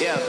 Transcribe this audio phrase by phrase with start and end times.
[0.00, 0.20] Yeah.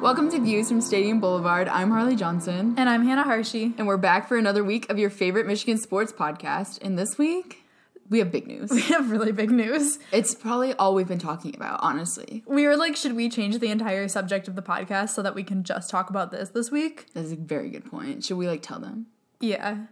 [0.00, 1.68] Welcome to Views from Stadium Boulevard.
[1.68, 3.72] I'm Harley Johnson, And I'm Hannah Harshey.
[3.78, 6.78] and we're back for another week of your favorite Michigan sports podcast.
[6.82, 7.62] And this week,
[8.10, 8.70] we have big news.
[8.72, 9.98] We have really big news.
[10.10, 12.42] It's probably all we've been talking about, honestly.
[12.46, 15.44] We were like, should we change the entire subject of the podcast so that we
[15.44, 17.06] can just talk about this this week?
[17.14, 18.24] That's a very good point.
[18.24, 19.06] Should we like tell them?
[19.40, 19.86] Yeah.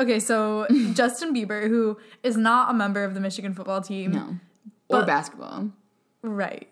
[0.00, 4.12] Okay, so Justin Bieber, who is not a member of the Michigan football team.
[4.12, 4.36] No.
[4.88, 5.70] Or But- basketball.
[6.22, 6.68] Right.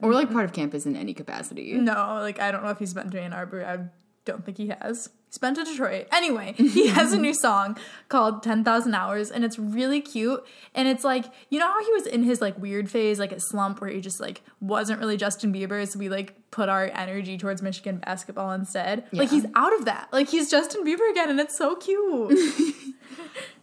[0.00, 1.72] Or like part of campus in any capacity.
[1.74, 3.64] No, like I don't know if he's been to Ann Arbor.
[3.64, 3.88] I
[4.24, 5.08] don't think he has.
[5.28, 6.08] He's been to Detroit.
[6.10, 7.76] Anyway, he has a new song
[8.08, 10.44] called 10,000 Hours and it's really cute.
[10.74, 13.40] And it's like, you know how he was in his like weird phase, like a
[13.40, 15.86] slump where he just like wasn't really Justin Bieber.
[15.86, 19.04] So we like put our energy towards Michigan basketball instead.
[19.12, 20.08] Like he's out of that.
[20.12, 22.38] Like he's Justin Bieber again and it's so cute.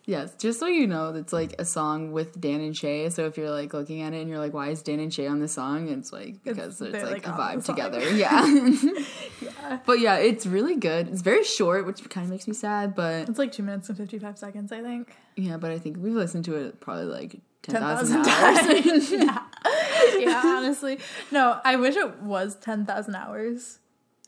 [0.08, 3.10] Yes, just so you know, it's like a song with Dan and Shay.
[3.10, 5.26] So if you're like looking at it and you're like, why is Dan and Shay
[5.26, 5.90] on this song?
[5.90, 8.00] It's like because it's, they're, like, like, a vibe together.
[8.16, 8.46] Yeah.
[9.42, 9.80] yeah.
[9.86, 11.08] But yeah, it's really good.
[11.08, 12.94] It's very short, which kind of makes me sad.
[12.94, 15.16] But it's like two minutes and 55 seconds, I think.
[15.36, 19.10] yeah, but I think we've listened to it probably like 10,000 10,000 hours.
[19.10, 19.12] times.
[19.12, 19.40] yeah.
[20.20, 21.00] yeah, honestly.
[21.32, 23.80] No, I wish it was 10,000 hours.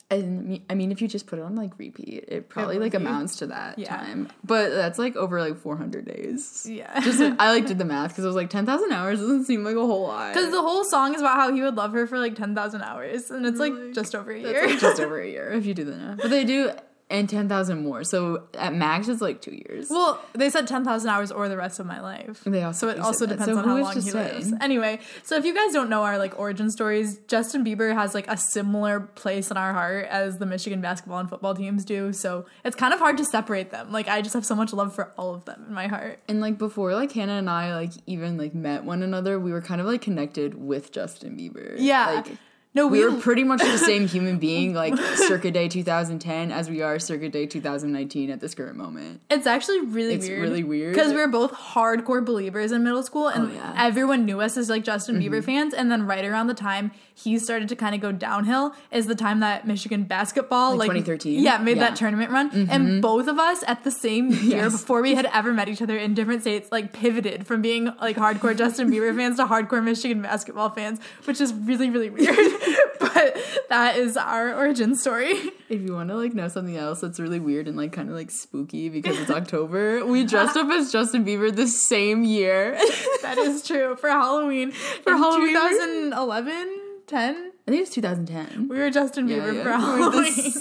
[0.09, 2.93] And I mean, if you just put it on like repeat, it probably would like
[2.93, 3.89] amounts to that Yeah.
[3.97, 4.29] time.
[4.43, 6.65] But that's like over like 400 days.
[6.69, 6.97] Yeah.
[7.01, 9.75] Just I like did the math because I was like 10,000 hours doesn't seem like
[9.75, 10.33] a whole lot.
[10.33, 13.29] Because the whole song is about how he would love her for like 10,000 hours.
[13.31, 14.67] And it's like just over a That's year.
[14.69, 16.17] like just over a year if you do the math.
[16.19, 16.71] But they do
[17.09, 18.03] and 10,000 more.
[18.03, 19.89] So at max it's like 2 years.
[19.89, 22.43] well, they said 10,000 hours or the rest of my life.
[22.45, 24.33] They also So it also depends So on how long he say?
[24.33, 24.53] lives.
[24.59, 28.27] Anyway, so if you guys don't know our like origin stories, Justin Bieber has like
[28.27, 32.11] a similar place in our heart as the Michigan basketball and football teams do.
[32.11, 33.91] So it's kind of hard to separate them.
[33.91, 36.19] Like I just have so much love for all of them in my heart.
[36.27, 39.61] And like before like Hannah and I like even like met one another, we were
[39.61, 41.75] kind of like connected with Justin Bieber.
[41.77, 42.07] Yeah.
[42.25, 42.37] Like
[42.77, 46.69] No, we we, were pretty much the same human being like circa day 2010 as
[46.69, 49.19] we are circa day 2019 at this current moment.
[49.31, 50.41] It's actually really It's weird.
[50.41, 50.93] really weird.
[50.93, 53.61] Because we were both hardcore believers in middle school and Oh, yeah.
[53.61, 53.79] Mm-hmm.
[53.89, 55.73] everyone knew us as like Justin Bieber fans.
[55.73, 59.15] And then right around the time he started to kind of go downhill is the
[59.15, 61.41] time that Michigan basketball, Like like, 2013?
[61.43, 61.73] Yeah, made Yeah.
[61.73, 61.79] Mm-hmm.
[61.79, 62.67] that tournament run.
[62.69, 64.71] And both of us at the same year Yes.
[64.73, 68.17] before we had ever met each other in different states, like pivoted from being like
[68.17, 72.37] hardcore Justin Bieber fans to hardcore Michigan basketball fans, which is really, really weird.
[72.99, 73.37] but
[73.69, 75.33] that is our origin story.
[75.69, 78.15] If you want to like know something else that's really weird and like kind of
[78.15, 82.79] like spooky because it's October, we dressed up as Justin Bieber the same year.
[83.21, 83.97] That is true.
[83.97, 84.71] For Halloween.
[84.71, 85.53] For Halloween.
[85.53, 88.69] 2011, 10, I think it was 2010.
[88.69, 89.63] we were Justin Bieber yeah.
[89.63, 90.51] for We were the Halloween.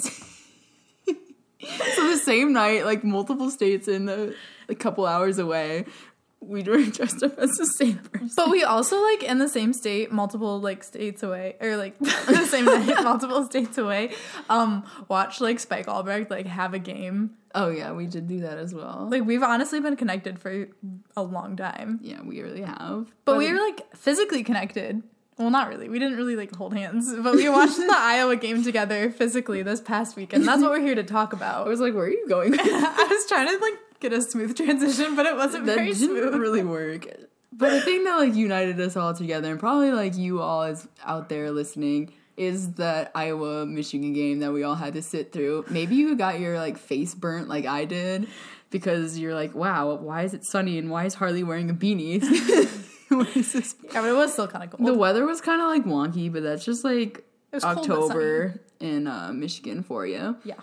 [1.95, 4.35] So the same night, like multiple states in the
[4.69, 5.85] a couple hours away,
[6.39, 8.31] we were dressed up as the same person.
[8.35, 12.45] But we also like in the same state, multiple like states away, or like the
[12.45, 14.11] same night, multiple states away.
[14.49, 17.31] Um, watch like Spike Albrecht like have a game.
[17.55, 19.07] Oh yeah, we did do that as well.
[19.09, 20.67] Like we've honestly been connected for
[21.15, 23.11] a long time, yeah, we really have.
[23.25, 25.01] but we were like physically connected.
[25.37, 25.87] Well, not really.
[25.87, 29.79] We didn't really like hold hands, but we watched the Iowa game together physically this
[29.79, 30.47] past weekend.
[30.47, 31.67] That's what we're here to talk about.
[31.67, 34.55] I was like, "Where are you going?" I was trying to like get a smooth
[34.63, 36.35] transition, but it wasn't very didn't smooth.
[36.35, 37.07] really work.
[37.53, 40.87] But the thing that like united us all together, and probably like you all is
[41.03, 45.65] out there listening, is that Iowa Michigan game that we all had to sit through.
[45.69, 48.27] Maybe you got your like face burnt like I did
[48.69, 52.21] because you're like, "Wow, why is it sunny and why is Harley wearing a beanie?"
[53.09, 54.85] Yeah, but it was still kind of cold.
[54.85, 59.81] The weather was kind of like wonky, but that's just like October in uh, Michigan
[59.81, 60.35] for you.
[60.43, 60.55] yeah.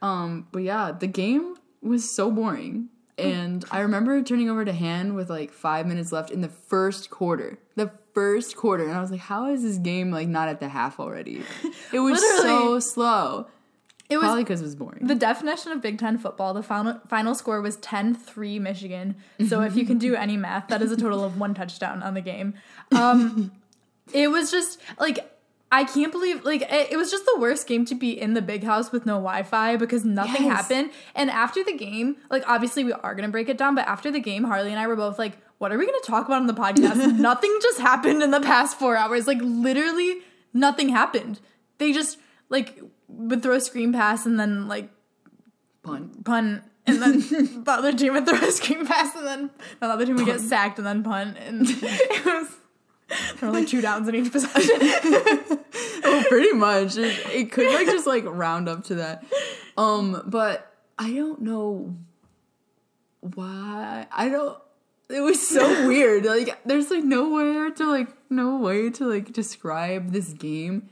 [0.00, 2.88] Um, but yeah, the game was so boring.
[3.18, 7.10] And I remember turning over to Han with like five minutes left in the first
[7.10, 7.58] quarter.
[7.76, 8.84] The first quarter.
[8.84, 11.42] And I was like, how is this game like not at the half already?
[11.92, 13.48] It was so slow.
[14.08, 15.06] It was Probably because it was boring.
[15.06, 19.16] The definition of Big Ten football, the final, final score was 10 3 Michigan.
[19.48, 22.14] So if you can do any math, that is a total of one touchdown on
[22.14, 22.54] the game.
[22.90, 23.52] Um,
[24.12, 25.18] it was just like,
[25.72, 28.42] I can't believe, like, it, it was just the worst game to be in the
[28.42, 30.56] big house with no Wi Fi because nothing Yes.
[30.68, 30.90] happened.
[31.14, 34.10] And after the game, like, obviously we are going to break it down, but after
[34.10, 36.40] the game, Harley and I were both like, what are we going to talk about
[36.40, 37.16] on the podcast?
[37.18, 39.26] nothing just happened in the past four hours.
[39.28, 40.18] Like, literally,
[40.52, 41.38] nothing happened.
[41.78, 42.18] They just,
[42.48, 44.90] like, would throw a screen pass and then, like,
[45.82, 47.18] pun pun." and then
[47.64, 49.50] the other team would throw a screen pass and then
[49.80, 52.48] the other team would get sacked and then punt and it was
[53.40, 54.76] there were like two downs in each possession.
[54.80, 56.96] oh, pretty much.
[56.96, 59.24] It, it could like just like round up to that.
[59.76, 61.96] Um, but I don't know
[63.20, 64.06] why.
[64.12, 64.58] I don't.
[65.08, 66.24] it was so weird.
[66.24, 70.88] Like there's like nowhere to like no way to like describe this game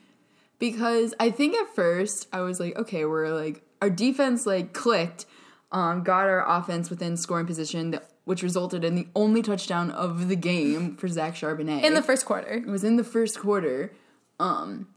[0.58, 5.26] because I think at first I was like, okay, we're like our defense like clicked,
[5.70, 10.28] um, got our offense within scoring position, that, which resulted in the only touchdown of
[10.28, 12.56] the game for Zach Charbonnet In the first quarter.
[12.56, 13.90] it was in the first quarter.
[14.38, 14.88] Um,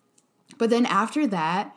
[0.58, 1.74] but then after that,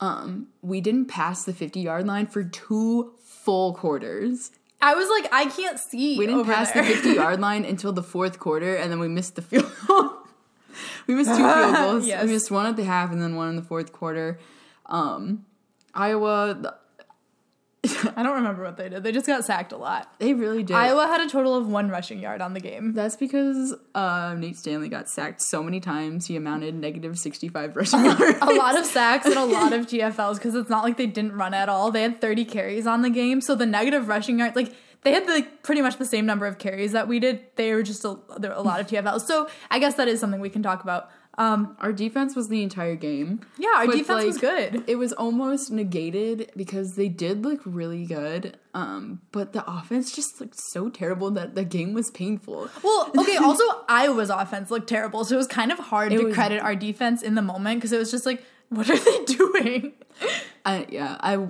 [0.00, 4.50] um, we didn't pass the 50 yard line for two full quarters.
[4.82, 6.18] I was like, I can't see.
[6.18, 6.82] We didn't pass there.
[6.84, 10.10] the 50 yard line until the fourth quarter, and then we missed the field goal.
[11.06, 12.06] we missed two field goals.
[12.06, 12.26] Yes.
[12.26, 14.38] We missed one at the half and then one in the fourth quarter.
[14.84, 15.46] Um,
[15.94, 16.78] Iowa,
[18.16, 19.02] I don't remember what they did.
[19.02, 20.12] They just got sacked a lot.
[20.18, 20.76] they really did.
[20.76, 22.92] Iowa had a total of one rushing yard on the game.
[22.92, 28.04] That's because uh, Nate Stanley got sacked so many times he amounted negative 65 rushing
[28.04, 28.38] yards.
[28.42, 31.32] a lot of sacks and a lot of TFLs because it's not like they didn't
[31.32, 31.90] run at all.
[31.90, 35.26] They had 30 carries on the game, so the negative rushing yard, like they had
[35.26, 37.40] like pretty much the same number of carries that we did.
[37.56, 39.22] They were just a, there were a lot of TFLs.
[39.22, 41.08] So I guess that is something we can talk about.
[41.40, 43.40] Um, Our defense was the entire game.
[43.58, 44.84] yeah, our defense was good.
[44.86, 50.38] It was almost negated because they did look really good, um, but the offense just
[50.38, 52.68] looked so terrible that the game was painful.
[52.84, 53.36] Well, okay.
[53.38, 56.60] Also, Iowa's offense looked terrible, so it was kind of hard It to was- credit
[56.60, 59.92] our defense in the moment because it was just like, what are they doing?
[60.66, 61.48] I yeah, I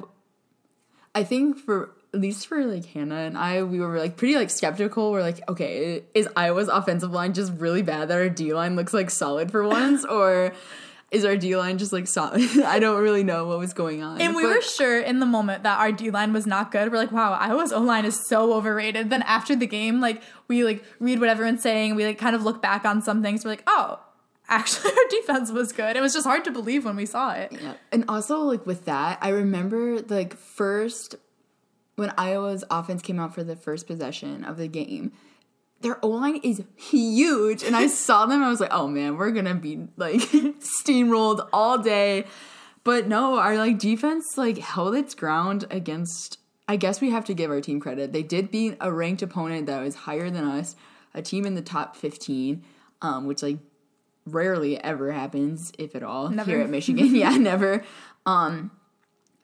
[1.16, 4.51] I think for at least for like Hannah and I, we were like pretty like
[4.51, 5.12] skeptical.
[5.12, 8.93] We're like, okay, is Iowa's offensive line just really bad that our D line looks
[8.93, 10.53] like solid for once, or
[11.11, 12.43] is our D line just like solid?
[12.65, 14.21] I don't really know what was going on.
[14.21, 16.91] And we But- were sure in the moment that our D line was not good.
[16.91, 19.11] We're like, wow, Iowa's O line is so overrated.
[19.11, 22.43] Then after the game, like we like read what everyone's saying, we like kind of
[22.43, 23.45] look back on some things.
[23.45, 24.01] We're like, oh,
[24.49, 25.97] actually our defense was good.
[25.97, 27.53] It was just hard to believe when we saw it.
[27.53, 27.75] Yeah.
[27.93, 31.15] And also like with that, I remember like first
[32.00, 35.12] when Iowa's offense came out for the first possession of the game,
[35.82, 37.62] their O line is huge.
[37.62, 40.20] And I saw them, I was like, oh man, we're gonna be like
[40.82, 42.25] steamrolled all day.
[42.85, 47.35] But no, our like defense like held its ground against I guess we have to
[47.35, 48.12] give our team credit.
[48.12, 50.76] They did beat a ranked opponent that was higher than us,
[51.12, 52.64] a team in the top 15,
[53.02, 53.58] um, which like
[54.25, 56.50] rarely ever happens, if at all, Never.
[56.50, 57.14] here at Michigan.
[57.14, 57.85] yeah, never.
[58.25, 58.70] Um,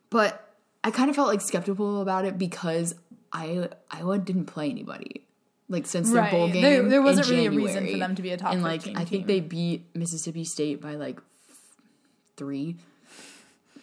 [0.09, 0.46] but
[0.87, 2.95] I kind of felt like skeptical about it because
[3.33, 5.27] I Iowa didn't play anybody
[5.69, 6.63] like since their bowl game.
[6.63, 8.97] There- there wasn't really a reason for them to be a top And like 15
[8.97, 9.27] I think team.
[9.27, 11.19] they beat Mississippi State by like
[12.37, 12.77] three.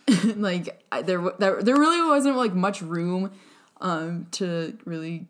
[0.36, 3.32] like I- there, there, there really wasn't like much room
[3.82, 5.28] um, to really,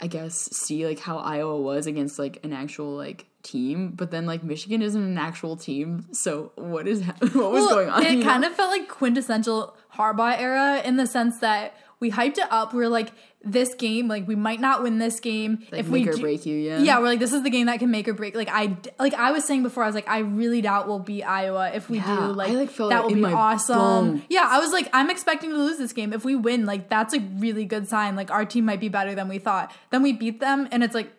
[0.00, 3.90] I guess, see like how Iowa was against like an actual like team.
[3.96, 7.68] But then like Michigan isn't an actual team, so what is hap- what was Well,
[7.70, 8.04] going on?
[8.04, 8.24] It you know?
[8.24, 12.72] kind of felt like quintessential Harbaugh era in the sense that we hyped it up.
[12.74, 13.10] We are like,
[13.44, 16.20] this game, like we might not win this game like if make we or do-
[16.22, 16.56] break you.
[16.56, 18.34] Yeah, Yeah, we're like, this is the game that can make or break.
[18.34, 21.22] Like I, like I was saying before, I was like, I really doubt we'll beat
[21.22, 21.70] Iowa.
[21.72, 23.76] If we Yeah, do, like, like, that will be awesome.
[23.78, 24.22] bones.
[24.28, 26.12] Yeah, I was like, I'm expecting to lose this game.
[26.12, 28.16] If we win, like that's a really good sign.
[28.16, 29.72] Like our team might be better than we thought.
[29.90, 31.12] Then we beat them, and it's like.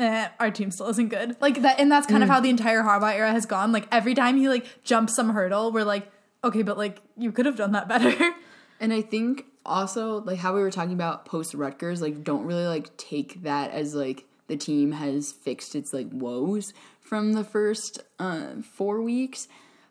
[0.00, 1.34] Eh, our team still isn't good.
[1.40, 2.26] Like that, and that's kind Mm.
[2.26, 3.72] of how the entire Harbaugh era has gone.
[3.72, 6.08] Like every time he like jumps some hurdle, we're like,
[6.44, 8.14] okay, but like you could have done that better.
[8.80, 12.66] And I think also like how we were talking about post Rutgers, like don't really
[12.66, 18.02] like take that as like the team has fixed its like woes from the first
[18.18, 19.46] uh, four weeks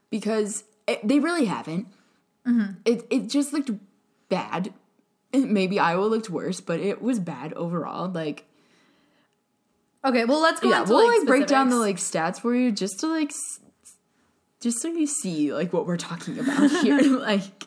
[0.10, 1.88] because it, they really haven't.
[2.86, 3.72] It it just looked
[4.29, 4.74] bad.
[5.34, 8.10] Maybe Iowa looked worse, but it was bad overall.
[8.10, 8.46] Like
[10.05, 12.72] okay, well let's go yeah, we'll like, like, break down the like stats for you
[12.72, 13.60] just to like s-
[14.60, 17.01] just so you see like what we're talking about here.
[17.19, 17.65] like,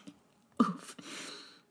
[0.62, 0.96] oof.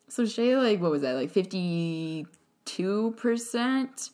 [0.10, 1.16] So Shea, like, what was that?
[1.16, 2.25] Like fifty
[2.66, 4.10] two percent.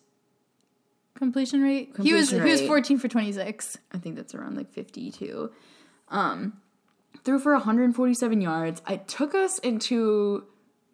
[1.17, 1.93] completion rate.
[2.01, 3.77] he was Completion he was 14 for 26.
[3.93, 5.51] I think that's around like fifty two.
[6.09, 6.61] Um,
[7.23, 8.81] threw for one hundred forty seven yards.
[8.87, 10.45] It took us into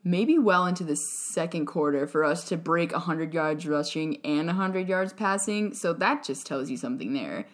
[0.03, 4.89] maybe well into the second quarter for us to break 100 yards rushing and 100
[4.89, 5.73] yards passing.
[5.75, 7.45] So that just tells you something there.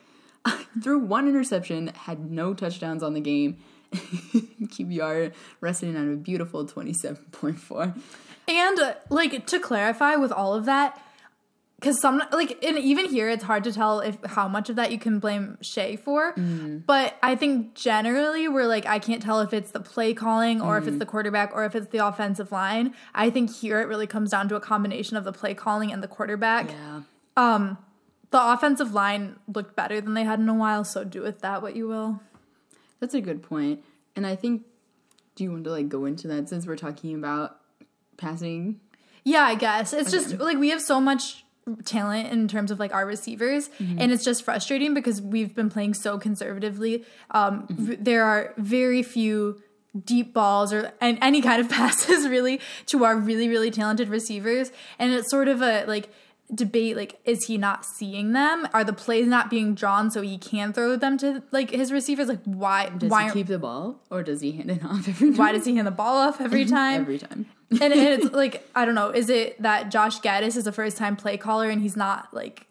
[0.81, 3.57] Threw one interception, had no touchdowns on the game.
[3.93, 7.99] QBR resting on a beautiful 27.4.
[8.47, 11.01] And uh, like to clarify with all of that,
[11.79, 14.91] because some like and even here it's hard to tell if how much of that
[14.91, 16.33] you can blame Shea for.
[16.85, 20.77] But I think generally we're like I can't tell if it's the play calling or
[20.77, 22.93] if it's the quarterback or if it's the offensive line.
[23.13, 26.01] I think here it really comes down to a combination of the play calling and
[26.01, 26.71] the quarterback.
[26.71, 27.01] Yeah.
[27.35, 27.77] Um,
[28.31, 31.61] the offensive line looked better than they had in a while, so do with that
[31.61, 32.19] what you will.
[32.99, 33.83] That's a good point.
[34.15, 34.63] And I think,
[35.35, 37.59] do you want to like go into that since we're talking about
[38.17, 38.79] passing?
[39.23, 41.45] Yeah, I guess it's just like we have so much
[41.85, 45.93] talent in terms of like our receivers and it's just frustrating because we've been playing
[45.93, 49.61] so conservatively um v- there are very few
[50.05, 54.71] deep balls or and any kind of passes really to our really really talented receivers
[54.97, 56.09] and it's sort of a like
[56.55, 60.37] debate like is he not seeing them are the plays not being drawn so he
[60.37, 63.99] can throw them to like his receivers like why Does why he keep the ball
[64.09, 65.37] or does he hand it off every time?
[65.41, 67.47] why does he hand the ball off every time every time?
[67.69, 69.09] and, and it's like I don't know.
[69.09, 72.65] Is it that Josh Gattis is a first time play caller and he's not like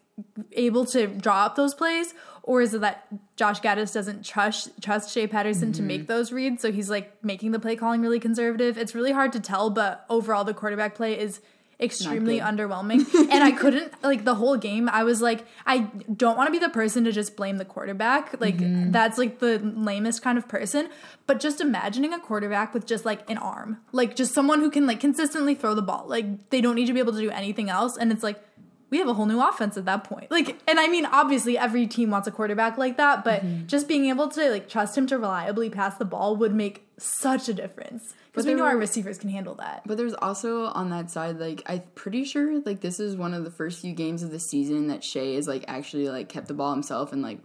[0.53, 3.05] able to draw up those plays, or is it that
[3.35, 5.87] Josh Gattis doesn't trust trust Shea Patterson to Mm-hmm.
[5.87, 8.75] make those reads, so he's like making the play calling really conservative?
[8.75, 11.41] It's really hard to tell, but overall the quarterback play is
[11.79, 13.05] extremely underwhelming.
[13.31, 15.79] And i couldn't like the whole game i was like i
[16.15, 18.39] don't want to be the person to just blame the quarterback.
[18.41, 18.91] Like Mm-hmm.
[18.91, 20.89] that's like the lamest kind of person.
[21.27, 24.87] But just imagining a quarterback with just like an arm like just someone who can
[24.87, 27.69] like consistently throw the ball like they don't need to be able to do anything
[27.69, 27.95] else.
[27.97, 28.41] And it's like
[28.89, 31.85] we have a whole new offense at that point like and i mean obviously every
[31.87, 33.67] team wants a quarterback like that but Mm-hmm.
[33.67, 37.47] just being able to like trust him to reliably pass the ball would make such
[37.49, 41.09] a difference because we know our receivers can handle that But there's also on that
[41.09, 44.29] side, like I'm pretty sure, like this is one of the first few games of
[44.29, 47.39] the season that Shea is like actually like kept the ball himself and like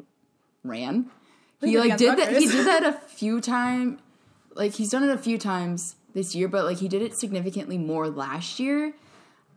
[0.64, 1.06] ran.
[1.62, 2.36] He did like did that.
[2.36, 4.00] He did that a few times.
[4.54, 7.78] Like he's done it a few times this year, but like he did it significantly
[7.78, 8.92] more last year.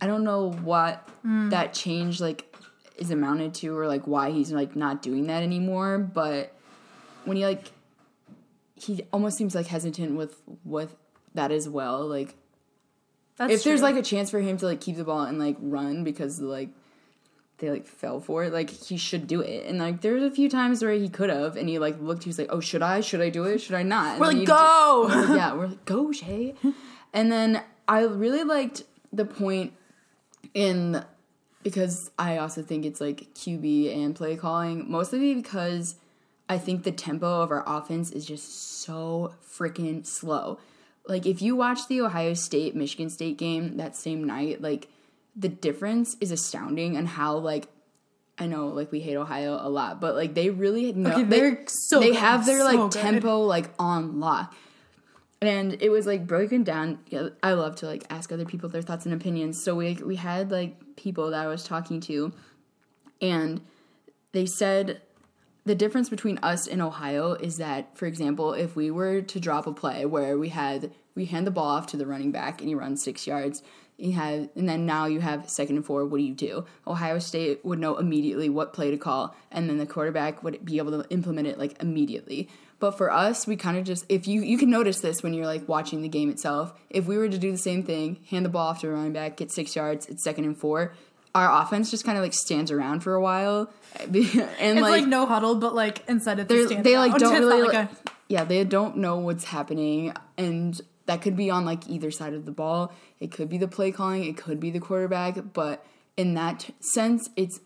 [0.01, 1.49] I don't know what Hmm.
[1.49, 2.53] that change like
[2.97, 5.97] is amounted to or like why he's like not doing that anymore.
[5.99, 6.53] But
[7.23, 7.71] when he like
[8.75, 10.95] he almost seems like hesitant with with
[11.33, 12.05] that as well.
[12.07, 12.35] Like
[13.37, 15.57] that's if there's like a chance for him to like keep the ball and like
[15.59, 16.69] run because like
[17.57, 19.65] they like fell for it, like he should do it.
[19.65, 22.29] And like there's a few times where he could have, and he like looked, he
[22.29, 22.99] was like, "Oh, should I?
[22.99, 23.59] Should I do it?
[23.61, 26.53] Should I not?" And we're like go just- yeah, we're like, "Go, Shea."
[27.13, 28.83] And then I really liked
[29.13, 29.71] the point
[30.53, 31.03] in
[31.63, 35.95] because I also think it's like QB and play calling, mostly because
[36.47, 40.59] I think the tempo of our offense is just so freaking slow.
[41.07, 44.87] Like if you watch the Ohio State Michigan State game that same night, like
[45.35, 47.67] the difference is astounding and how like
[48.37, 51.39] I know like we hate Ohio a lot, but like they really know Okay, they,
[51.39, 52.91] they're so they good, have their so like good.
[52.91, 54.53] tempo like on lock.
[55.45, 56.99] And it was like broken down.
[57.43, 59.61] I love to like ask other people their thoughts and opinions.
[59.61, 62.33] So we we had like people that I was talking to,
[63.21, 63.61] and
[64.31, 65.01] they said
[65.65, 69.65] the difference between us and Ohio is that, for example, if we were to drop
[69.67, 72.69] a play where we had we hand the ball off to the running back and
[72.69, 73.63] he runs six yards,
[73.97, 76.05] you have and then now you have second and four.
[76.05, 76.65] What do you do?
[76.87, 80.77] Ohio State would know immediately what play to call, and then the quarterback would be
[80.77, 82.49] able to implement it like immediately.
[82.86, 85.48] But for us, we kind of just if you you can notice this when you're
[85.48, 86.72] like watching the game itself.
[86.92, 89.12] If we were to do the same thing, hand the ball off to a running
[89.12, 90.94] back, get six yards, it's second and four.
[91.34, 95.25] Our offense just kind of like stands around for a while, and it's like, no
[95.25, 98.44] huddle but like instead of a they're, they like don't really like like, a- yeah
[98.44, 102.51] they don't know what's happening and that could be on like either side of the
[102.51, 105.84] ball it could be the play calling it could be the quarterback but
[106.18, 107.62] in that sense it's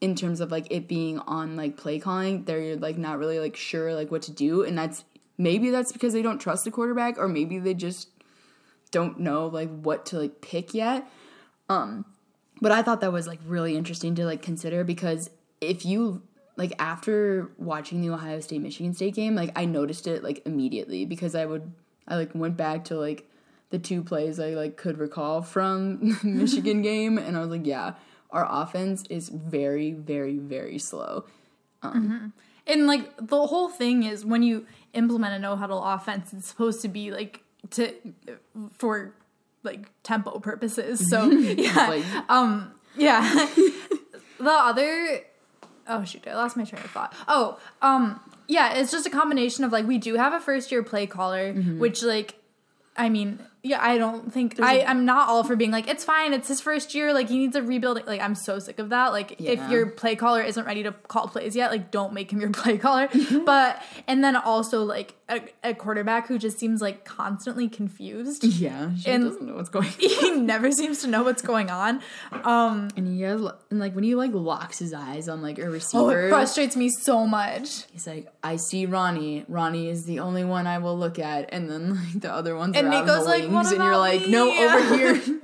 [0.00, 3.56] in terms of like it being on like play calling they're like not really like
[3.56, 5.04] sure like what to do and that's
[5.36, 8.08] maybe that's because they don't trust the quarterback or maybe they just
[8.90, 11.08] don't know like what to like pick yet.
[11.68, 12.04] Um
[12.60, 15.30] but i thought that was like really interesting to like consider because
[15.60, 16.22] if you
[16.56, 21.04] like after watching the ohio state michigan state game like i noticed it like immediately
[21.04, 21.72] because i would
[22.06, 23.28] i like went back to like
[23.70, 27.66] the two plays i like could recall from the michigan game and i was like
[27.66, 27.94] yeah
[28.32, 31.24] our offense is very very very slow.
[32.66, 36.82] And like the whole thing is when you implement a no huddle offense it's supposed
[36.82, 37.92] to be like to
[38.78, 39.14] for
[39.62, 41.08] like tempo purposes.
[41.10, 41.88] So yeah.
[41.88, 43.46] Like um yeah.
[44.38, 45.20] The other
[45.86, 47.14] oh shoot i lost my train of thought.
[47.28, 50.82] Oh um yeah it's just a combination of like we do have a first year
[50.82, 52.36] play caller which like
[52.96, 56.04] i mean yeah i don't think i a- i'm not all for being like it's
[56.04, 58.88] fine it's his first year like he needs a rebuild like i'm so sick of
[58.90, 59.12] that.
[59.12, 62.40] Like if your play caller isn't ready to call plays yet like don't make him
[62.40, 63.08] your play caller.
[63.44, 68.94] But and then also like a, a quarterback who just seems like constantly confused yeah
[68.96, 72.02] she And- doesn't know what's going on he never seems to know what's going on
[72.44, 75.70] um and he has and like when he like locks his eyes on like a
[75.70, 79.44] receiver, oh it frustrates me so much He's like, I see Ronnie.
[79.48, 82.76] Ronnie is the only one I will look at, and then like the other ones
[82.76, 85.22] And are out in the like, wings, "What and you're like, me?" no, over here.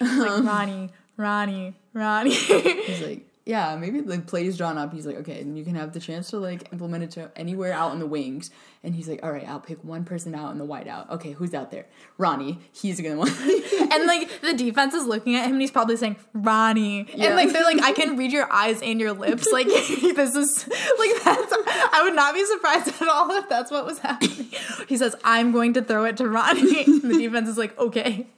[0.00, 4.92] like Ronnie Ronnie Ronnie He's like, yeah, maybe the play is drawn up.
[4.92, 7.72] He's like, okay, and you can have the chance to like implement it to anywhere
[7.72, 8.48] out in the wings.
[8.84, 11.10] And he's like, all right, I'll pick one person out in the wide out.
[11.10, 11.86] Okay, who's out there?
[12.16, 12.60] Ronnie.
[12.70, 13.36] He's gonna want.
[13.40, 17.08] and like the defense is looking at him and he's probably saying Ronnie.
[17.12, 17.26] Yeah.
[17.26, 19.48] And like they're like, I can read your eyes and your lips.
[19.50, 21.52] Like this is like that's
[21.92, 24.46] I would not be surprised at all if that's what was happening.
[24.86, 26.84] He says, I'm going to throw it to Ronnie.
[26.84, 28.28] the defense is like, okay.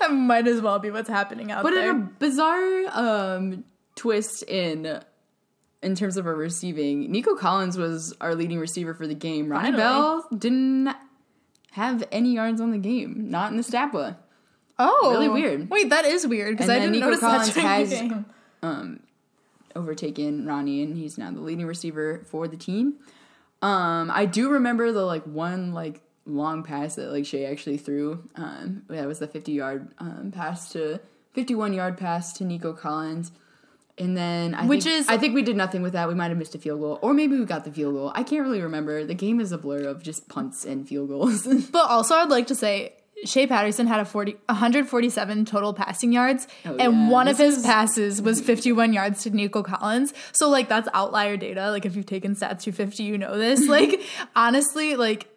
[0.00, 1.90] That might as well be what's happening out but there.
[1.90, 3.64] in a bizarre um,
[3.96, 5.00] twist in
[5.82, 9.48] in terms of our receiving, Nico Collins was our leading receiver for the game.
[9.50, 9.82] Ronnie Finally.
[9.82, 10.94] Bell didn't
[11.72, 14.14] have any yards on the game, not in the stat book.
[14.78, 15.68] oh, really weird.
[15.70, 18.24] Wait, that is weird because I didn't Nico notice Collins that has- game.
[18.62, 19.00] um,
[19.74, 22.94] overtaken Ronnie, and he's now the leading receiver for the team.
[23.62, 28.28] Um, I do remember the like one like long pass that like Shea actually threw.
[28.34, 31.00] Um, that was the fifty yard um, pass to
[31.32, 33.32] fifty one yard pass to Nico Collins.
[33.98, 36.06] And then I Which think, is- I think we did nothing with that.
[36.06, 38.12] We might have missed a field goal, or maybe we got the field goal.
[38.14, 39.04] I can't really remember.
[39.04, 41.46] The game is a blur of just punts and field goals.
[41.72, 42.92] But also, I'd like to say
[43.24, 47.08] Shea Patterson had a 40, 147 total passing yards, Oh, and yeah.
[47.08, 50.12] one of his is- passes was 51 yards to Nico Collins.
[50.32, 51.70] So, like, that's outlier data.
[51.70, 53.66] Like, if you've taken Stats 250, you know this.
[53.76, 54.02] Like,
[54.34, 55.28] honestly, like,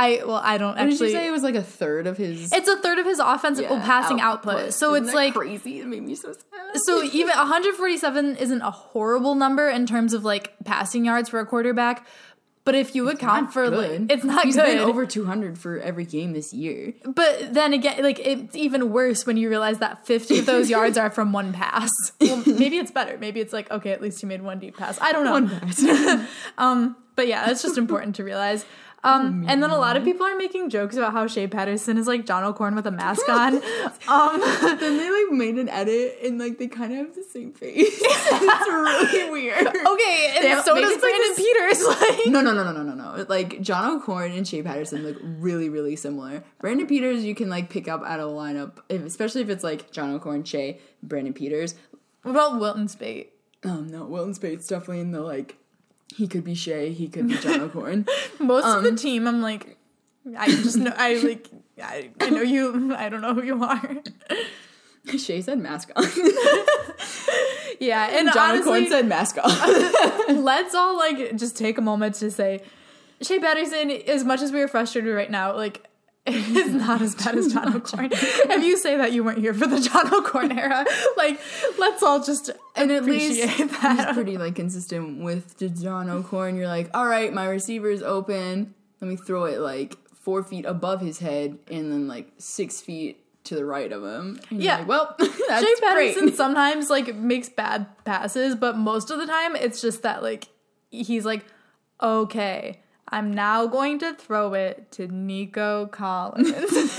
[0.00, 1.08] I, well, I don't What did actually.
[1.08, 3.66] you say it was like a third of his it's a third of his offensive
[3.68, 4.72] yeah, passing output.
[4.72, 5.80] So Isn't it's like crazy.
[5.80, 6.76] It made me so sad.
[6.76, 11.46] so even 147 isn't a horrible number in terms of like passing yards for a
[11.46, 12.06] quarterback.
[12.64, 14.02] But if you account Not for good.
[14.02, 14.66] like it's not He's good.
[14.66, 16.92] been over 200 for every game this year.
[17.02, 20.98] But then again, like it's even worse when you realize that 50 of those yards
[20.98, 21.90] are from one pass.
[22.20, 23.16] Well, maybe it's better.
[23.16, 24.98] Maybe it's like, okay, at least you made one deep pass.
[25.00, 25.32] I don't know.
[25.32, 26.28] One pass.
[26.58, 28.66] Um, but yeah, it's just important to realize.
[29.04, 32.08] Um, and then a lot of people are making jokes about how Shea Patterson is
[32.08, 33.62] like John O'Korn with a mask on.
[34.08, 34.40] Um,
[34.80, 37.76] then they like made an edit and like they kind of have the same face.
[38.02, 38.68] it's
[39.12, 39.66] really weird.
[39.66, 41.84] okay, and have- so does Brandon Peters.
[41.86, 43.26] Like, No, no, no, no, no, no, no.
[43.28, 46.42] Like John O'Korn and Shea Patterson look really, really similar.
[46.58, 49.62] Brandon Peters, you can like pick up out of a lineup, if, especially if it's
[49.62, 51.74] like John O'Korn, Shea, Brandon Peters.
[52.22, 53.32] what about Wilton Speight?
[53.62, 55.57] Um, no, Wilton Speight's definitely in the like.
[56.14, 56.92] He could be Shea.
[56.92, 58.06] He could be John O'Korn.
[58.38, 59.76] Most of Um, the team, I'm like,
[60.36, 61.48] I just know, I like,
[61.82, 63.96] I, I know you, I don't know who you are.
[65.18, 66.04] Shea said mask on.
[67.80, 70.42] Yeah, and John honestly, O'Corn said mask on.
[70.44, 72.62] let's all like just take a moment to say
[73.22, 75.87] Shea Patterson, as much as we are frustrated right now, like
[76.56, 78.08] is not as bad as John O'Korn.
[78.12, 80.84] if you say that you weren't here for the John O'Korn era,
[81.16, 81.40] like
[81.78, 84.14] let's all just and at least appreciate he's that.
[84.14, 86.56] pretty like consistent with the John O'Korn.
[86.56, 88.74] You're like, all right, my receiver's open.
[89.00, 93.24] Let me throw it like four feet above his head and then like six feet
[93.44, 94.38] to the right of him.
[94.50, 94.78] And you're Yeah.
[94.80, 96.36] like, well, that's Shea Patterson great.
[96.36, 100.48] sometimes like makes bad passes, but most of the time it's just that like
[100.90, 101.44] he's like,
[102.02, 106.50] okay, I'm now going to throw it to Nico Collins.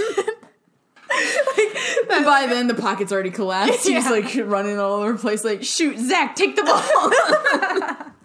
[2.07, 3.87] By then, the pocket's already collapsed.
[3.87, 8.05] He's like running all over the place, like, shoot, Zach, take the ball.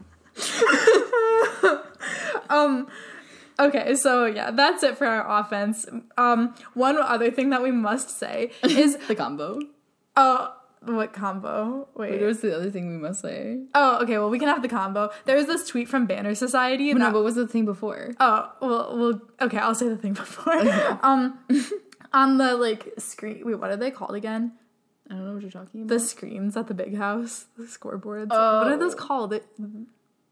[2.50, 2.88] Um
[3.58, 5.86] okay, so yeah, that's it for our offense.
[6.18, 9.60] Um one other thing that we must say is the combo.
[10.16, 10.48] uh
[10.86, 11.88] what combo?
[11.94, 12.12] Wait.
[12.12, 13.60] What was the other thing we must say?
[13.74, 15.10] Oh, okay, well we can have the combo.
[15.24, 18.14] There was this tweet from Banner Society No, that- what was the thing before?
[18.20, 20.54] Oh, well, well, okay, I'll say the thing before.
[21.02, 21.38] um,
[22.12, 23.42] on the like screen.
[23.44, 24.52] Wait, what are they called again?
[25.10, 25.88] I don't know what you're talking about.
[25.88, 28.28] The screens at the big house, the scoreboards.
[28.30, 28.98] What are those Oh.
[28.98, 29.32] called?
[29.34, 29.44] It,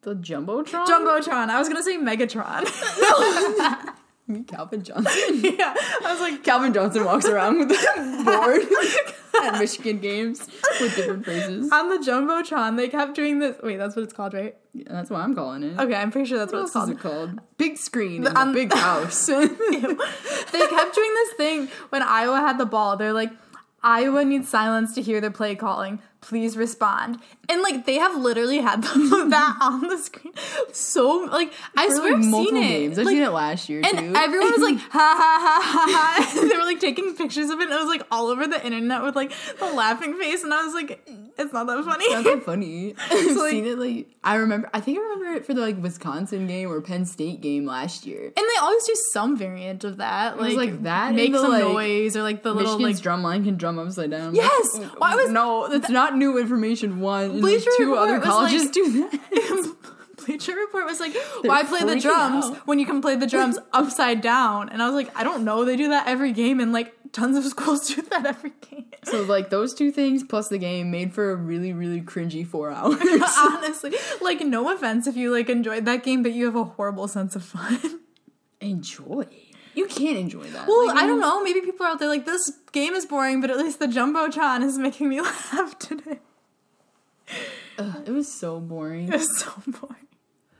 [0.02, 0.86] The Jumbotron?
[0.86, 1.48] Jumbotron.
[1.50, 2.64] I was gonna say Megatron.
[4.44, 5.12] Calvin Johnson.
[5.42, 8.62] yeah, I was like, Calvin Johnson walks around with a board
[9.44, 10.46] at Michigan games
[10.80, 11.70] with different phrases.
[11.72, 13.56] on the Jumbotron, they kept doing this.
[13.62, 14.56] Wait, that's what it's called, right?
[14.74, 15.78] Yeah, that's what I'm calling it.
[15.78, 16.90] Okay, I'm pretty sure that's What what, it's called.
[16.90, 17.40] it called?
[17.58, 19.26] Big screen in um, big house.
[19.26, 22.96] they kept doing this thing when Iowa had the ball.
[22.96, 23.30] They're like,
[23.82, 26.00] Iowa needs silence to hear their play calling.
[26.22, 27.18] Please respond.
[27.48, 30.32] And like they have literally had that on the screen.
[30.72, 32.96] So like I For, swear like, I've seen games.
[32.96, 33.00] it.
[33.00, 34.12] I've Like, seen it last year and too.
[34.16, 36.40] everyone was like, ha ha ha ha ha.
[36.48, 37.64] They were like taking pictures of it.
[37.64, 40.42] And it was like all over the internet with like the laughing face.
[40.44, 41.02] And I was like,
[41.38, 42.04] it's not that funny.
[42.04, 42.94] It's not that funny.
[43.10, 44.70] I've like- seen it like I remember.
[44.72, 48.06] I think I remember it for the like Wisconsin game or Penn State game last
[48.06, 48.26] year.
[48.26, 50.40] And they always do some variant of that.
[50.40, 53.22] Like, like that and Make the, some like, noise or like the little like drum
[53.24, 54.34] line can drum upside down.
[54.36, 54.78] Yes!
[54.98, 55.68] Why was- no?
[55.68, 57.00] That's not new information.
[57.00, 59.76] One, Bleacher two Report other colleges like- do that.
[60.26, 62.66] Bleacher Report was like, why play the drums out.
[62.66, 64.68] when you can play the drums upside down?
[64.68, 65.64] And I was like, I don't know.
[65.64, 68.86] They do that every game and like tons of schools do that every game.
[69.04, 72.70] So like those two things plus the game made for a really really cringy four
[72.70, 73.02] hours.
[73.36, 77.08] Honestly, like no offense if you like enjoyed that game, but you have a horrible
[77.08, 77.80] sense of fun.
[78.60, 79.26] enjoy.
[79.74, 80.66] You can't enjoy that.
[80.66, 81.42] Well, Like, I don't know.
[81.42, 84.62] Maybe people are out there like this game is boring, but at least the jumbotron
[84.62, 86.18] is making me laugh today.
[87.78, 89.08] ugh, it was so boring.
[89.08, 89.96] It was so boring.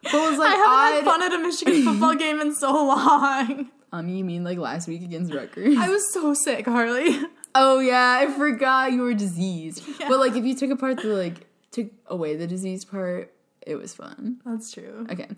[0.03, 0.93] But it was I like haven't odd.
[0.95, 3.71] had fun at a Michigan football game in so long.
[3.93, 5.77] Um, you mean like last week against Rutgers?
[5.79, 7.19] I was so sick, Harley.
[7.55, 9.83] oh yeah, I forgot you were diseased.
[10.01, 10.09] Yeah.
[10.09, 13.33] But like if you took apart the like took away the disease part,
[13.67, 14.41] it was fun.
[14.47, 15.07] That's true.
[15.11, 15.29] Okay,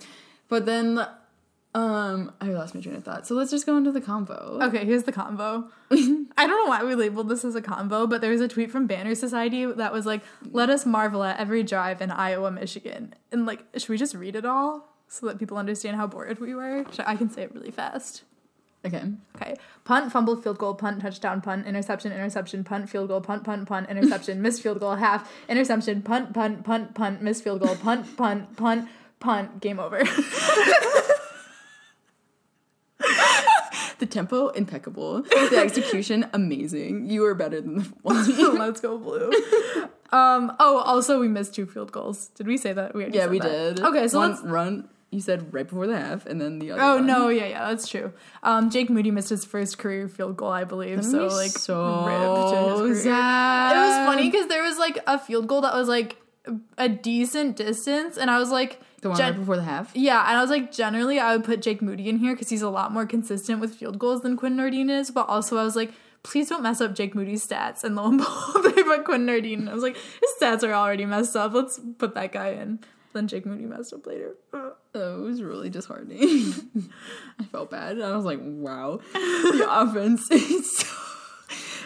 [0.48, 1.04] but then
[1.74, 3.26] um I lost my train of thought.
[3.26, 4.58] So let's just go into the combo.
[4.62, 5.68] Okay, here's the combo.
[5.90, 8.70] I don't know why we labeled this as a combo, but there was a tweet
[8.70, 13.14] from Banner Society that was like, "Let us marvel at every drive in Iowa, Michigan."
[13.32, 16.54] And like, should we just read it all so that people understand how bored we
[16.54, 16.84] were?
[16.92, 18.22] Should- I can say it really fast.
[18.86, 19.02] Okay.
[19.34, 19.54] Okay.
[19.84, 23.88] Punt, fumble, field goal, punt, touchdown, punt, interception, interception, punt, field goal, punt, punt, punt,
[23.88, 28.54] interception, missed field goal, half, interception, punt, punt, punt, punt, missed field goal, punt, punt,
[28.58, 28.88] punt,
[29.20, 30.02] punt, game over.
[33.98, 35.22] The tempo impeccable.
[35.22, 37.08] The execution amazing.
[37.10, 38.58] You were better than the one.
[38.58, 39.30] Let's go blue.
[40.12, 40.52] Um.
[40.60, 42.28] Oh, also we missed two field goals.
[42.28, 42.94] Did we say that?
[42.94, 43.76] We Yeah, we that.
[43.76, 43.80] did.
[43.84, 44.42] Okay, so one let's.
[44.42, 44.88] run.
[45.10, 46.82] You said right before the half, and then the other.
[46.82, 47.06] Oh one.
[47.06, 48.12] no, yeah, yeah, that's true.
[48.42, 50.96] Um, Jake Moody missed his first career field goal, I believe.
[50.96, 53.14] That So like, so rip to his career.
[53.14, 53.76] sad.
[53.76, 56.16] It was funny because there was like a field goal that was like
[56.78, 59.90] a decent distance, and I was like, The one gen- right before the half.
[59.94, 62.62] yeah, and I was like, generally, I would put Jake Moody in here because he's
[62.62, 65.10] a lot more consistent with field goals than Quinn Nordin is.
[65.10, 67.84] But also, I was like, please don't mess up Jake Moody's stats.
[67.84, 69.58] And lo and behold, they put Quinn Nordin.
[69.58, 71.52] And I was like, his stats are already messed up.
[71.52, 72.80] Let's put that guy in.
[73.12, 74.34] Then Jake Moody messed up later.
[74.54, 76.54] Oh, it was really disheartening.
[77.38, 78.00] I felt bad.
[78.00, 80.86] I was like, wow, the offense is so,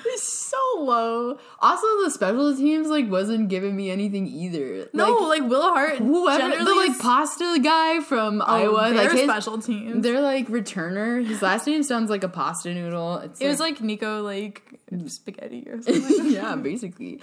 [0.06, 1.38] is so low.
[1.61, 4.88] Also, the special teams like wasn't giving me anything either.
[4.92, 5.98] No, like, like, Will Hart.
[5.98, 10.02] whoever the like is- pasta guy from Oh, Iowa, like his, special teams.
[10.02, 11.24] they're like returner.
[11.24, 13.18] His last name sounds like a pasta noodle.
[13.18, 14.62] It's It was like Nico like
[15.06, 16.30] spaghetti or something.
[16.30, 17.20] yeah, basically.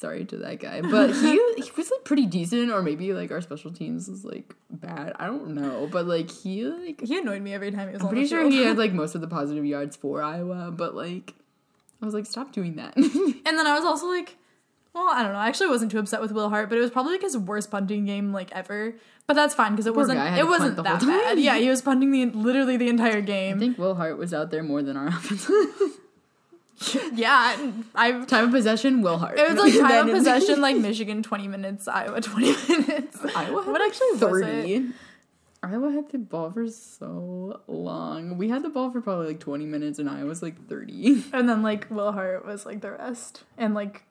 [0.00, 3.40] Sorry to that guy, but he he was like pretty decent, or maybe like our
[3.40, 5.12] special teams was like bad.
[5.18, 8.06] I don't know, but like he like he annoyed me every time he was I'm
[8.06, 11.34] on pretty sure he had like most of the positive yards for Iowa, but like
[12.00, 12.96] I was like, stop doing that.
[12.96, 14.36] and then I was also like,
[14.94, 15.38] well, I don't know.
[15.38, 17.70] I actually wasn't too upset with Will Hart, but it was probably like his worst
[17.70, 18.94] punting game like ever.
[19.26, 21.38] But that's fine because it Poor wasn't it wasn't that bad.
[21.38, 23.56] Yeah, he was punting the literally the entire game.
[23.56, 25.50] I think Will Hart was out there more than our offense.
[27.12, 27.56] yeah,
[27.94, 28.24] I.
[28.24, 29.38] time of possession, Will Hart.
[29.38, 33.18] It was like time of possession, like Michigan twenty minutes, Iowa twenty minutes.
[33.36, 34.86] Iowa What actually was it?
[35.62, 38.38] Iowa had the ball for so long.
[38.38, 41.24] We had the ball for probably like 20 minutes, and I was like 30.
[41.32, 44.04] And then like Will Hart was like the rest, and like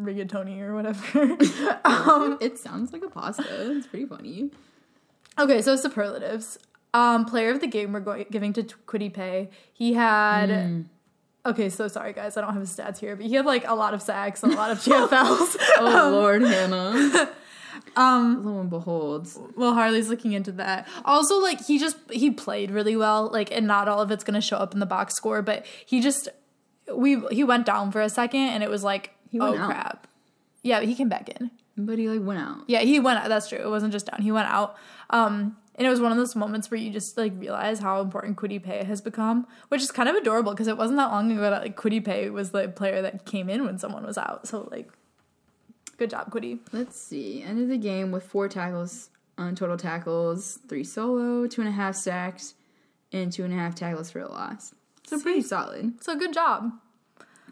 [0.00, 1.22] rigatoni or whatever.
[1.84, 3.44] um, it sounds like a pasta.
[3.76, 4.50] It's pretty funny.
[5.38, 6.58] Okay, so superlatives.
[6.94, 9.50] Um, player of the game we're going giving to Kwity Paye.
[9.72, 10.50] He had.
[10.50, 10.82] Hmm.
[11.46, 13.74] Okay, so sorry guys, I don't have his stats here, but he had like a
[13.74, 15.56] lot of sacks and a lot of GFLs.
[15.78, 17.30] Oh Lord, Hannah.
[17.96, 20.86] Um, Lo and behold, Will Harley's looking into that.
[21.04, 23.30] Also, like he just he played really well.
[23.32, 26.00] Like, and not all of it's gonna show up in the box score, but he
[26.00, 26.28] just
[26.94, 29.66] we he went down for a second, and it was like, He oh out.
[29.70, 30.06] crap.
[30.62, 31.50] Yeah, but he came back in.
[31.76, 32.58] but he like went out.
[32.66, 33.28] Yeah, he went out.
[33.28, 33.58] That's true.
[33.58, 34.22] It wasn't just down.
[34.22, 34.76] He went out.
[35.10, 38.36] Um, and it was one of those moments where you just like realize how important
[38.36, 41.42] Kwity Paye has become, which is kind of adorable because it wasn't that long ago
[41.42, 44.48] that like Kwity Paye was the player that came in when someone was out.
[44.48, 44.90] So like,
[45.98, 46.60] good job, Kwity.
[46.72, 47.42] Let's see.
[47.42, 51.94] Ended the game with four tackles on total tackles, three solo, two and a half
[51.94, 52.54] sacks,
[53.12, 54.74] and two and a half tackles for a loss.
[55.06, 56.02] So pretty solid.
[56.02, 56.72] So good job.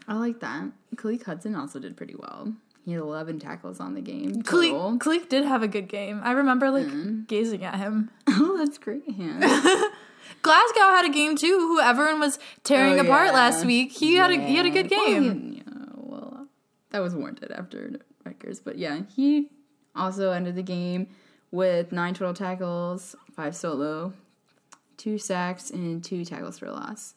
[0.07, 0.71] I like that.
[0.95, 2.53] Khaleke Hudson also did pretty well.
[2.85, 4.43] He had 11 tackles on the game.
[4.43, 4.97] Khaleke, total.
[4.99, 6.21] Khaleke did have a good game.
[6.23, 7.27] I remember like mm.
[7.27, 8.09] gazing at him.
[8.27, 9.03] Oh, that's great.
[10.41, 11.47] Glasgow had a game too.
[11.59, 13.33] Who everyone was tearing Oh, apart yeah.
[13.33, 13.91] last week.
[13.91, 15.51] He had a he had a good game.
[15.51, 15.63] he- yeah,
[15.95, 16.47] well,
[16.91, 17.91] that was warranted after
[18.27, 19.49] Rutgers, but yeah, he
[19.95, 21.07] also ended the game
[21.51, 24.13] with nine total tackles, five solo,
[24.97, 27.13] two sacks, and two tackles for a loss.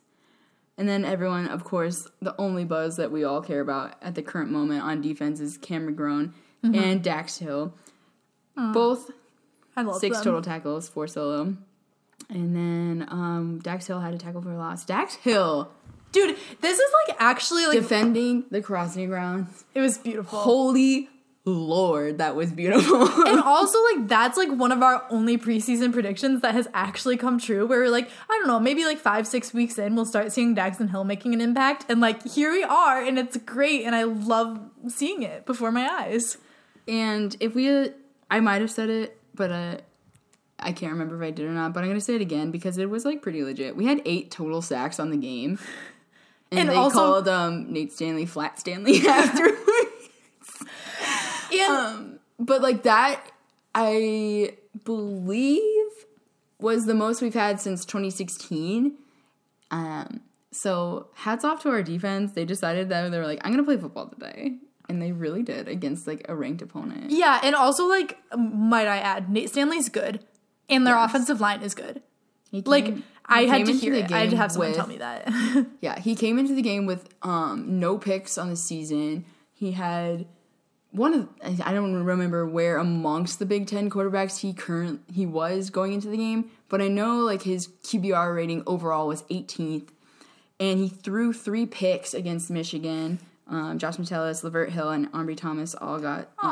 [0.78, 4.22] And then everyone, of course, the only buzz that we all care about at the
[4.22, 6.74] current moment on defense is Cameron Grown Mm-hmm.
[6.74, 7.72] and Dax Hill.
[8.54, 9.10] Both
[9.98, 10.24] six them.
[10.24, 11.56] total tackles, four solo.
[12.28, 14.84] And then um, Dax Hill had a tackle for a loss.
[14.84, 15.70] Dax Hill
[16.12, 19.64] Dude, this is like actually like defending the crossing grounds.
[19.74, 20.40] it was beautiful.
[20.40, 21.08] Holy
[21.44, 23.02] lord, that was beautiful.
[23.26, 27.38] and also like that's like one of our only preseason predictions that has actually come
[27.38, 30.30] true where we're like i don't know maybe like five six weeks in we'll start
[30.30, 33.96] seeing daxton hill making an impact and like here we are and it's great and
[33.96, 36.36] i love seeing it before my eyes
[36.90, 37.90] and if we,
[38.30, 39.76] I might have said it, but uh,
[40.58, 41.72] I can't remember if I did or not.
[41.72, 43.76] But I'm gonna say it again because it was like pretty legit.
[43.76, 45.60] We had eight total sacks on the game,
[46.50, 50.64] and, And they also- called um, Nate Stanley Flat Stanley afterwards.
[51.52, 53.20] and um, but like that,
[53.74, 55.62] I believe
[56.60, 58.94] was the most we've had since 2016.
[59.70, 60.20] Um,
[60.52, 62.32] so hats off to our defense.
[62.32, 64.56] They decided that they were like, I'm gonna play football today,
[64.88, 67.10] and they really did against like a ranked opponent.
[67.12, 70.18] yeah and also like might i add nate stanley's good
[70.68, 72.02] and their offensive line is good
[72.64, 72.94] like
[73.30, 75.66] i had to hear the it i had to have someone with- tell me that
[75.80, 79.24] Yeah, he came into the game with um, no picks on the season.
[79.52, 80.26] He had
[80.92, 81.28] one of
[81.64, 86.08] I don't remember where amongst the Big Ten quarterbacks he current he was going into
[86.08, 89.88] the game, but I know like his QBR rating overall was 18th,
[90.58, 93.18] and he threw three picks against Michigan.
[93.48, 96.50] Um, Josh Metellus, Lavert Hill, and Ambry Thomas all got um,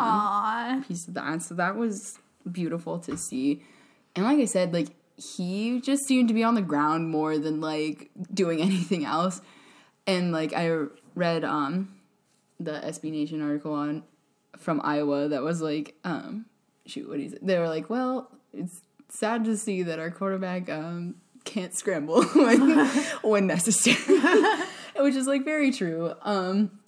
[0.83, 0.89] Aww.
[0.89, 1.43] piece of that.
[1.43, 2.19] So that was
[2.51, 3.63] beautiful to see.
[4.17, 4.89] And like I said, like
[5.19, 9.41] he just seemed to be on the ground more than like doing anything else.
[10.07, 11.95] And like I read um
[12.61, 14.05] the SB Nation article on
[14.57, 16.47] from Iowa that was like um
[16.87, 17.47] shoot what is it?
[17.47, 22.89] They were like, well, it's sad to see that our quarterback um can't scramble when,
[23.23, 24.19] when necessary,
[24.97, 26.15] which is like very true.
[26.23, 26.79] Um,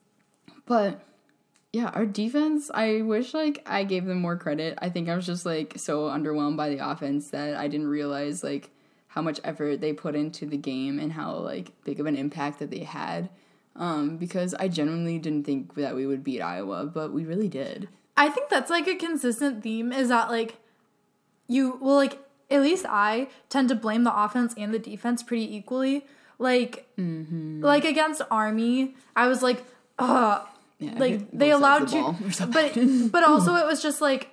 [0.66, 1.00] but
[1.72, 4.78] yeah, our defense, I wish like I gave them more credit.
[4.82, 8.42] I think I was just like so underwhelmed by the offense that I didn't realize
[8.42, 8.70] like
[9.08, 12.58] how much effort they put into the game and how like big of an impact
[12.58, 13.28] that they had.
[13.76, 17.88] Um, because I genuinely didn't think that we would beat Iowa, but we really did.
[18.16, 20.56] I think that's like a consistent theme is that like
[21.46, 22.18] you well like
[22.50, 26.04] at least I tend to blame the offense and the defense pretty equally.
[26.38, 27.62] Like Mm-hmm.
[27.64, 29.62] like against Army, I was like,
[29.98, 30.44] uh
[30.80, 32.76] Yeah, like they allowed the ball to were so but
[33.12, 34.30] but also it was just like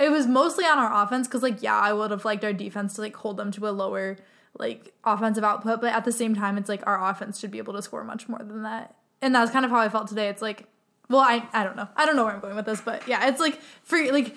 [0.00, 2.94] it was mostly on our offense because like yeah, I would have liked our defense
[2.94, 4.16] to like hold them to a lower
[4.58, 7.74] like offensive output, but at the same time it's like our offense should be able
[7.74, 8.96] to score much more than that.
[9.20, 10.28] And that's kind of how I felt today.
[10.28, 10.66] It's like
[11.08, 11.88] well, I I don't know.
[11.96, 14.34] I don't know where I'm going with this, but yeah, it's like for like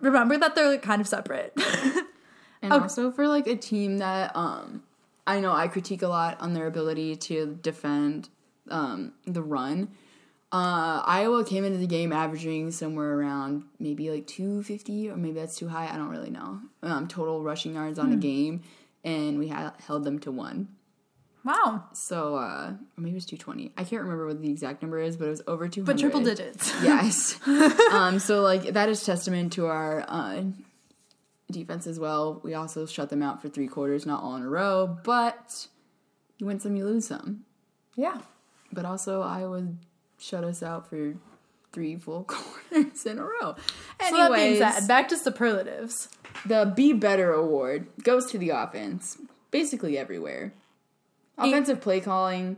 [0.00, 1.52] remember that they're like kind of separate.
[2.62, 2.82] And Okay.
[2.82, 4.82] also for like a team that um
[5.26, 8.28] I know I critique a lot on their ability to defend
[8.70, 9.88] um the run.
[10.52, 15.56] Uh Iowa came into the game averaging somewhere around maybe like 250 or maybe that's
[15.56, 16.60] too high, I don't really know.
[16.82, 18.06] Um total rushing yards Hmm.
[18.06, 18.62] on a game
[19.04, 20.68] and we ha- held them to 1.
[21.44, 21.84] wow.
[21.92, 23.72] So uh or maybe it was 220.
[23.76, 25.86] I can't remember what the exact number is, but it was over 200.
[25.92, 26.72] But triple digits.
[26.82, 27.38] Yes.
[27.92, 30.42] um, so like that is testament to our uh,
[31.50, 32.40] defense as well.
[32.44, 35.66] We also shut them out for three quarters, not all in a row, but
[36.38, 37.44] you win some, you lose some.
[37.96, 38.20] Yeah.
[38.72, 39.62] But also Iowa
[40.18, 41.14] shut us out for
[41.72, 43.54] three full quarters in a row.
[44.08, 46.08] So that being said, back to superlatives.
[46.46, 49.18] the Be Better award goes to the offense,
[49.50, 50.52] basically everywhere.
[51.38, 52.56] Offensive play calling,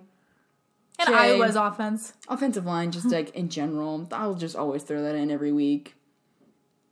[1.01, 1.15] And Jay.
[1.15, 2.13] Iowa's offense.
[2.29, 4.07] offensive line, just like in general.
[4.13, 5.95] I'll just always throw that in every week.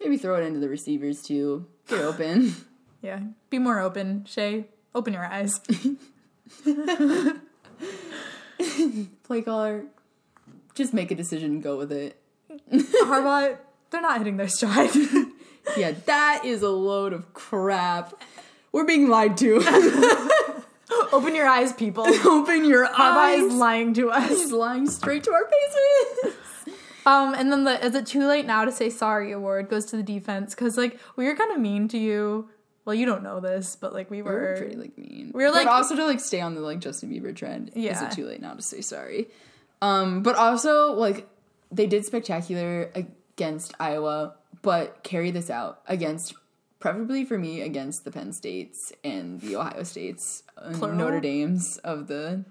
[0.00, 1.66] Maybe throw it into the receivers too.
[1.88, 2.54] Get open.
[3.02, 3.20] Yeah.
[3.50, 4.64] Be more open, Shea.
[4.92, 5.60] Open your eyes.
[9.22, 9.84] Play caller.
[10.76, 12.16] Just make a decision and go with it.
[12.72, 13.56] Harbaugh,
[13.90, 14.90] they're not hitting their stride.
[15.76, 18.14] Yeah, that is a load of crap.
[18.70, 19.56] We're being lied to.
[21.12, 22.04] Open your eyes, people.
[22.24, 23.42] open your Harbaugh eyes.
[23.42, 24.28] is lying to us.
[24.28, 26.34] He's lying straight to our faces.
[27.04, 29.96] Um, and then the is it too late now to say sorry award goes to
[29.96, 32.48] the defense because like we were kind of mean to you.
[32.84, 34.56] Well, you don't know this, but like we We're were.
[34.58, 35.32] pretty like mean.
[35.34, 37.72] We're, like- but also to like stay on the like Justin Bieber trend.
[37.74, 39.26] Yeah, Is it too late now to say sorry?
[39.82, 41.28] Um, but also like
[41.70, 46.34] they did spectacular against Iowa, but carry this out against
[46.78, 50.96] preferably for me against the Penn States and the Ohio States, and Plural?
[50.96, 52.44] Notre Dames of the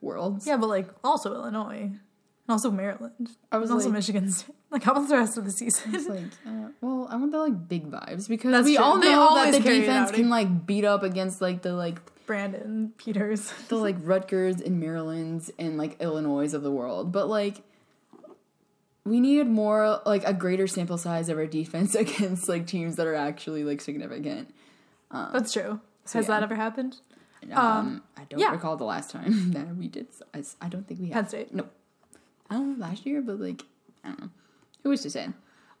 [0.00, 0.42] world.
[0.46, 2.00] yeah, but like also Illinois, and
[2.48, 4.30] also Maryland, I was and also like- Michigan.
[4.30, 4.54] State.
[4.70, 5.94] Like how about the rest of the season?
[5.94, 8.84] It's like, uh, well, I want the like big vibes because That's we true.
[8.84, 11.98] all know that the defense can like beat up against like the like
[12.28, 13.52] Brandon Peters.
[13.68, 17.62] the like Rutgers and Maryland's and like Illinois of the world, but like
[19.04, 23.06] we need more like a greater sample size of our defense against like teams that
[23.06, 24.54] are actually like significant.
[25.10, 25.80] That's true.
[26.12, 26.34] Has yeah.
[26.34, 26.98] that ever happened?
[27.52, 28.50] Um, I don't yeah.
[28.50, 30.08] recall the last time that we did.
[30.34, 31.28] I don't think we Penn have.
[31.30, 31.54] State.
[31.54, 31.66] No,
[32.50, 33.64] I don't know last year, but like
[34.04, 34.30] I don't know.
[34.82, 35.28] Who was to say?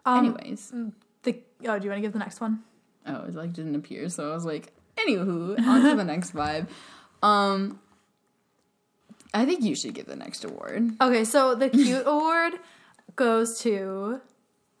[0.06, 0.72] Um, Anyways,
[1.24, 2.62] The, oh, do you want to give the next one?
[3.06, 4.72] oh, it like didn't appear, so I was like,
[5.08, 6.68] anywho, on to the next vibe.
[7.22, 7.80] Um,
[9.34, 10.92] I think you should give the next award.
[11.00, 12.54] Okay, so the cute award
[13.16, 14.20] goes to.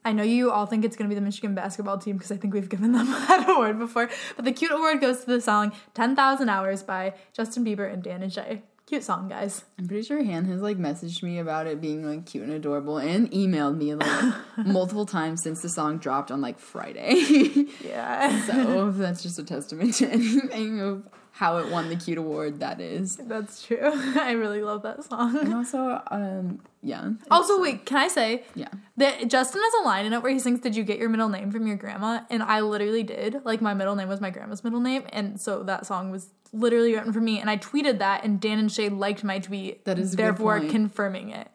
[0.04, 2.36] I know you all think it's going to be the Michigan basketball team because I
[2.36, 4.08] think we've given them that award before.
[4.36, 8.22] But the cute award goes to the song 10,000 Hours by Justin Bieber and Dan
[8.22, 8.62] and Shay.
[8.88, 9.64] Cute song, guys.
[9.78, 12.96] I'm pretty sure Han has like messaged me about it being like cute and adorable
[12.96, 17.66] and emailed me like multiple times since the song dropped on like Friday.
[17.84, 18.42] Yeah.
[18.46, 22.80] so that's just a testament to anything of how it won the cute award that
[22.80, 23.16] is.
[23.16, 23.78] That's true.
[23.82, 25.36] I really love that song.
[25.38, 27.10] And also, um, yeah.
[27.30, 28.70] Also, wait, can I say Yeah.
[28.96, 31.28] that Justin has a line in it where he sings, Did you get your middle
[31.28, 32.22] name from your grandma?
[32.30, 33.44] And I literally did.
[33.44, 35.04] Like, my middle name was my grandma's middle name.
[35.12, 37.40] And so that song was literally written for me.
[37.40, 39.84] And I tweeted that, and Dan and Shay liked my tweet.
[39.84, 41.48] That is therefore confirming it.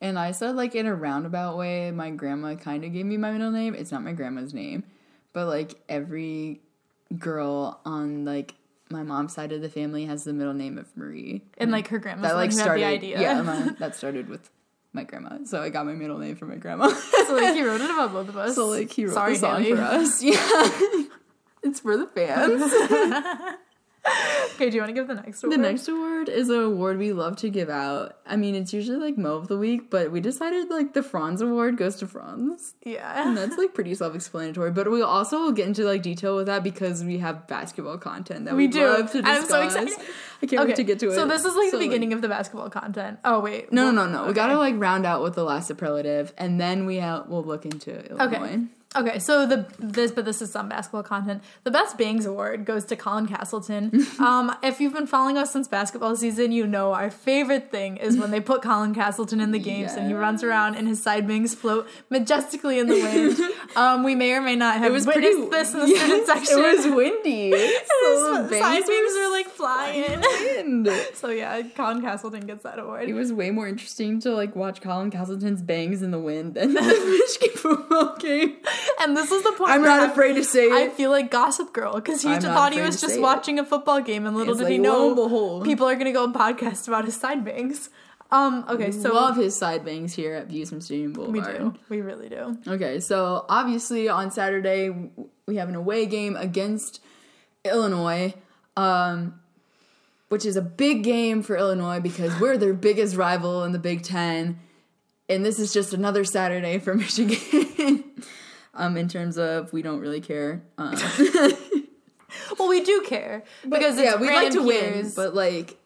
[0.00, 3.32] And I said like in a roundabout way, my grandma kind of gave me my
[3.32, 3.74] middle name.
[3.74, 4.84] It's not my grandma's name,
[5.32, 6.60] but like every
[7.18, 8.54] girl on like
[8.90, 11.42] my mom's side of the family has the middle name of Marie.
[11.58, 12.80] And like her grandma's that like started.
[12.82, 13.20] the idea.
[13.20, 14.48] Yeah, my, that started with
[14.92, 15.38] my grandma.
[15.44, 16.88] So I got my middle name from my grandma.
[16.88, 18.54] so like he wrote it about both of us.
[18.54, 19.76] so like he wrote Sorry, the song Haley.
[19.76, 20.22] for us.
[20.22, 21.02] Yeah,
[21.62, 22.62] it's for the fans.
[24.54, 25.52] Okay, do you want to give the next award?
[25.58, 28.16] The next award is an award we love to give out.
[28.26, 31.42] I mean, it's usually like Mo of the Week, but we decided like the Franz
[31.42, 32.74] Award goes to Franz.
[32.82, 33.26] Yeah.
[33.28, 36.64] And that's like pretty self-explanatory, but we also will get into like detail with that
[36.64, 38.86] because we have basketball content that We we do.
[38.86, 39.42] love to discuss.
[39.42, 39.94] I'm so excited.
[40.42, 41.14] I can't wait to get to it.
[41.14, 43.18] So this is like So, the beginning of the basketball content.
[43.24, 43.72] Oh wait.
[43.72, 44.26] No, well, no, no, no.
[44.28, 47.64] We gotta like round out with the last superlative, and then we ha- we'll look
[47.64, 48.36] into Illinois.
[48.46, 48.58] Okay.
[48.96, 51.42] Okay, so the this but this is some basketball content.
[51.62, 53.92] The best bangs award goes to Colin Castleton.
[54.18, 58.16] um, if you've been following us since basketball season, you know our favorite thing is
[58.16, 61.28] when they put Colin Castleton in the games and he runs around and his side
[61.28, 63.38] bangs float majestically in the wind.
[63.76, 65.50] um, we may or may not have It was witnessed pretty.
[65.50, 66.58] this in the Yes, student section.
[66.58, 67.50] It was windy.
[67.52, 67.56] so
[68.42, 70.22] His the side bangs were like flying.
[70.28, 70.88] Wind.
[71.14, 73.08] so yeah, Colin Castleton gets that award.
[73.08, 76.74] It was way more interesting to like watch Colin Castleton's bangs in the wind than
[76.74, 78.56] the Michigan football game.
[79.00, 79.70] And this is the point.
[79.70, 80.92] I'm where not afraid to say I it.
[80.92, 83.22] feel like Gossip Girl because he I'm just not thought he was just say it.
[83.22, 85.64] watching a football game, and little It's did he like, lo know behold.
[85.64, 87.90] people are gonna go and podcast about his side bangs.
[88.30, 88.66] Um.
[88.68, 88.90] Okay.
[88.92, 91.46] So love his side bangs here at Views from Stadium Boulevard.
[91.46, 91.74] we do.
[91.88, 92.58] We really do.
[92.66, 94.90] Okay, so obviously on Saturday
[95.46, 97.00] we have an away game against
[97.64, 98.34] Illinois,
[98.76, 99.40] um,
[100.28, 104.02] which is a big game for Illinois because we're their biggest rival in the Big
[104.02, 104.58] Ten,
[105.28, 108.04] and this is just another Saturday for Michigan.
[108.74, 110.62] um, in terms of we don't really care.
[110.76, 110.96] Um,
[112.58, 115.78] Well, we do care because it's yeah, we'd like to win, but like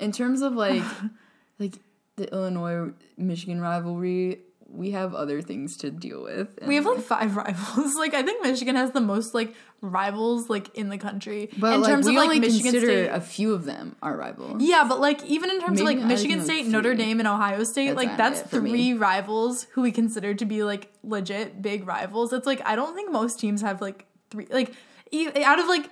[0.00, 0.82] in terms of like
[1.58, 1.74] like
[2.16, 4.40] the Illinois Michigan rivalry,
[4.74, 6.58] we have other things to deal with.
[6.66, 7.94] we have like five rivals.
[7.98, 11.80] Like I think Michigan has the most like rivals like in the country But in
[11.82, 13.08] like, terms we of like only Michigan consider State.
[13.08, 14.56] a few of them our rival.
[14.60, 17.04] Yeah, but like even in terms Maybe of like Michigan State, Notre three.
[17.04, 18.70] Dame, and Ohio State, That's like that's for me.
[18.70, 22.32] three rivals who we consider to be like legit big rivals.
[22.32, 24.74] It's like I don't think most teams have like three like
[25.44, 25.88] out of like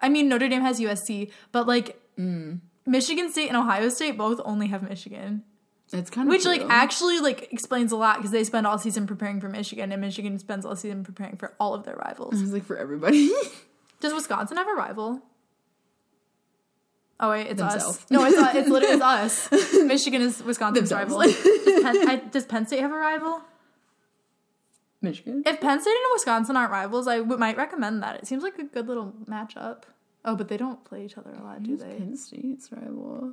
[0.00, 2.60] I mean Notre Dame has USC, but like Mm.
[2.84, 5.44] Michigan State and Ohio State both only have Michigan.
[5.92, 9.06] It's kind of Which like actually like explains a lot because they spend all season
[9.06, 12.40] preparing for Michigan and Michigan spends all season preparing for all of their rivals.
[12.42, 13.30] it's like for everybody.
[14.00, 15.22] Does Wisconsin have a rival?
[17.20, 18.06] Oh wait, it's us.
[18.10, 18.54] No, it's us.
[18.54, 19.48] It's literally it's us.
[19.84, 21.12] Michigan is Wisconsin's Themselves.
[21.14, 21.32] rival.
[21.64, 23.42] Does Penn, I, does Penn State have a rival?
[25.02, 25.42] Michigan.
[25.46, 28.16] If Penn State and Wisconsin aren't rivals, I w- might recommend that.
[28.16, 29.82] It seems like a good little matchup.
[30.24, 31.94] Oh, but they don't play each other a lot, do Who's they?
[31.94, 33.32] Penn State's rival?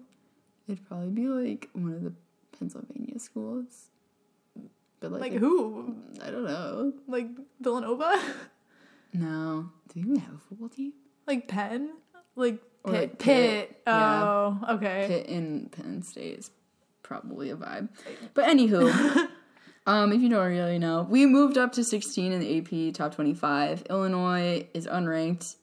[0.67, 2.13] It'd probably be like one of the
[2.57, 3.89] Pennsylvania schools.
[4.99, 5.95] But like, Like it- who?
[6.23, 6.93] I don't know.
[7.07, 7.27] Like
[7.59, 8.21] Villanova?
[9.13, 9.69] No.
[9.93, 10.93] Do you even have a football team?
[11.27, 11.91] like Penn?
[12.35, 12.93] Like Pitt?
[12.93, 13.19] like, Pitt.
[13.19, 14.23] Pitt, yeah.
[14.23, 15.05] Oh, okay.
[15.07, 16.51] Pitt and Penn State is
[17.03, 17.89] probably a vibe.
[18.33, 19.27] But anywho,
[19.87, 22.57] um, if you don't really know, we moved up to 16 in the
[22.89, 23.83] AP top 25.
[23.89, 25.55] Illinois is unranked.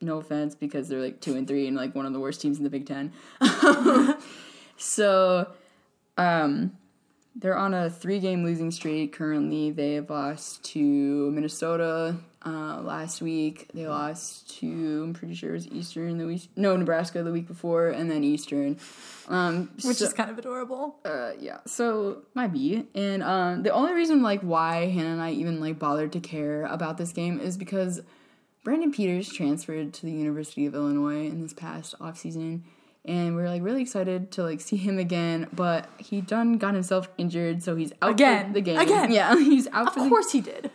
[0.00, 2.58] No offense, because they're like two and three and like one of the worst teams
[2.58, 3.12] in the Big Ten.
[4.76, 5.46] so,
[6.16, 6.72] um,
[7.34, 9.70] they're on a three-game losing streak currently.
[9.70, 13.68] They have lost to Minnesota uh, last week.
[13.72, 14.66] They lost to
[15.04, 18.22] I'm pretty sure it was Eastern the week no Nebraska the week before, and then
[18.22, 18.78] Eastern.
[19.28, 20.96] Um, Which so- is kind of adorable.
[21.06, 21.58] uh, yeah.
[21.66, 25.78] So my B, and um, the only reason like why Hannah and I even like
[25.78, 28.02] bothered to care about this game is because
[28.62, 32.60] Brandon Peters transferred to the University of Illinois in this past offseason,
[33.04, 35.48] and we are like really excited to like see him again.
[35.52, 38.48] But he done got himself injured, so he's out Again.
[38.48, 38.78] for the game.
[38.78, 39.12] Again.
[39.12, 40.70] yeah, he's out Of course he did.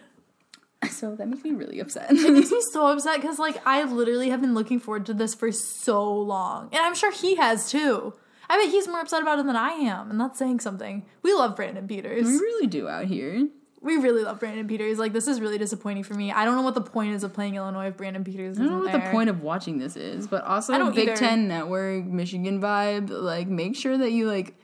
[0.91, 2.11] So that makes me really upset.
[2.11, 5.33] It makes me so upset because like I literally have been looking forward to this
[5.33, 8.13] for so long, and I'm sure he has too.
[8.49, 11.05] I bet he's more upset about it than I am, and that's saying something.
[11.21, 12.25] We love Brandon Peters.
[12.25, 13.47] we really do out here.
[13.87, 14.99] We really love Brandon Peters.
[14.99, 16.29] Like this is really disappointing for me.
[16.29, 18.71] I don't know what the point is of playing Illinois if Brandon Peters I don't
[18.71, 18.99] know what there.
[18.99, 21.15] the point of watching this is, but also Big either.
[21.15, 23.09] Ten Network, Michigan vibe.
[23.09, 24.55] Like, make sure that you like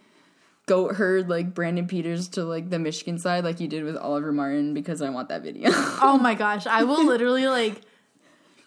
[0.66, 4.34] goat herd like Brandon Peters to like the Michigan side, like you did with Oliver
[4.34, 5.72] Martin, because I want that video.
[6.02, 7.80] Oh my gosh, I will literally like.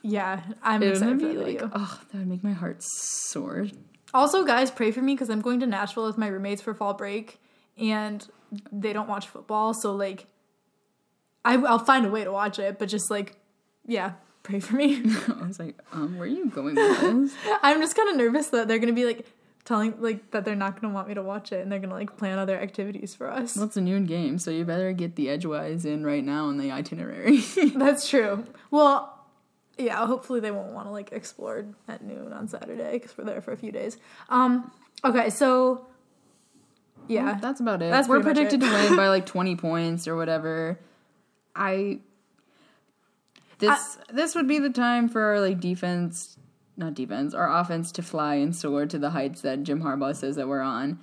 [0.00, 1.70] Yeah, I'm it excited for be like, video.
[1.74, 3.66] oh, that would make my heart soar.
[4.14, 6.94] Also, guys, pray for me because I'm going to Nashville with my roommates for fall
[6.94, 7.38] break,
[7.76, 8.26] and
[8.72, 9.74] they don't watch football.
[9.74, 10.26] So like,
[11.46, 13.36] I, I'll find a way to watch it, but just like,
[13.86, 14.96] yeah, pray for me.
[15.40, 17.34] I was like, um, where are you going with this?
[17.62, 19.26] I'm just kind of nervous that they're gonna be like
[19.64, 22.16] telling like that they're not gonna want me to watch it, and they're gonna like
[22.16, 23.56] plan other activities for us.
[23.56, 26.58] well, it's a noon game, so you better get the edgewise in right now in
[26.58, 27.38] the itinerary.
[27.76, 28.44] That's true.
[28.72, 29.12] Well,
[29.78, 33.40] yeah, hopefully they won't want to like explore at noon on Saturday because we're there
[33.40, 33.98] for a few days.
[34.28, 34.72] Um,
[35.04, 35.86] okay, so
[37.08, 37.90] yeah, that's about it.
[37.90, 38.66] That's We're predicted it.
[38.66, 40.78] to win by like 20 points or whatever.
[41.56, 42.00] I
[43.58, 46.36] this this would be the time for our like defense,
[46.76, 50.36] not defense, our offense to fly and soar to the heights that Jim Harbaugh says
[50.36, 50.98] that we're on.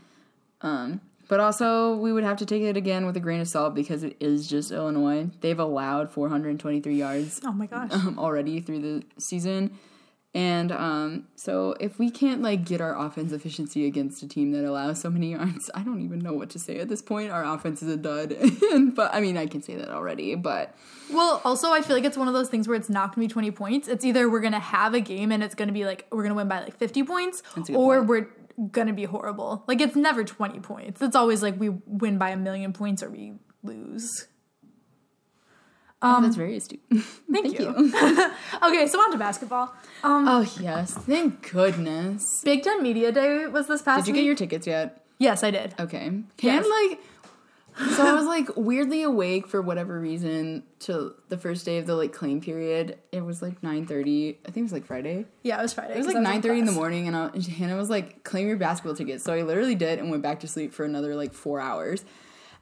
[0.62, 3.74] Um, but also we would have to take it again with a grain of salt
[3.74, 5.30] because it is just Illinois.
[5.42, 9.78] They've allowed 423 yards oh my gosh, um, already through the season.
[10.36, 14.66] And um, so if we can't like get our offense efficiency against a team that
[14.66, 17.30] allows so many yards, I don't even know what to say at this point.
[17.30, 18.36] Our offense is a dud.
[18.96, 20.76] but I mean, I can say that already, but
[21.12, 23.32] Well, also, I feel like it's one of those things where it's not going to
[23.32, 23.88] be 20 points.
[23.88, 26.24] It's either we're going to have a game and it's going to be like, we're
[26.24, 28.10] going to win by like 50 points, That's a good or point.
[28.10, 28.28] we're
[28.72, 29.64] going to be horrible.
[29.68, 31.00] Like, it's never 20 points.
[31.02, 34.28] It's always like we win by a million points or we lose.
[36.04, 36.82] That's very astute.
[37.32, 37.68] Thank, you.
[38.64, 39.74] okay, so on to basketball.
[40.04, 42.42] Um, oh yes, thank goodness.
[42.44, 44.22] Big Ten Media Day was this past Did you week.
[44.22, 45.06] get your tickets yet?
[45.20, 45.74] yes, I did.
[45.80, 46.08] Okay.
[46.08, 46.26] Can
[46.64, 46.66] Yes.
[46.90, 47.00] like
[47.96, 51.96] so I was like weirdly awake for whatever reason to the first day of the
[51.96, 52.98] like claim period.
[53.12, 54.36] It was like 9:30.
[54.46, 55.26] I think it was like Friday.
[55.42, 55.94] Yeah, it was Friday.
[55.96, 58.24] It was like I nine thirty in the morning, and, I, and Hannah was like,
[58.24, 61.16] "Claim your basketball tickets." So I literally did, and went back to sleep for another
[61.16, 62.04] like four hours.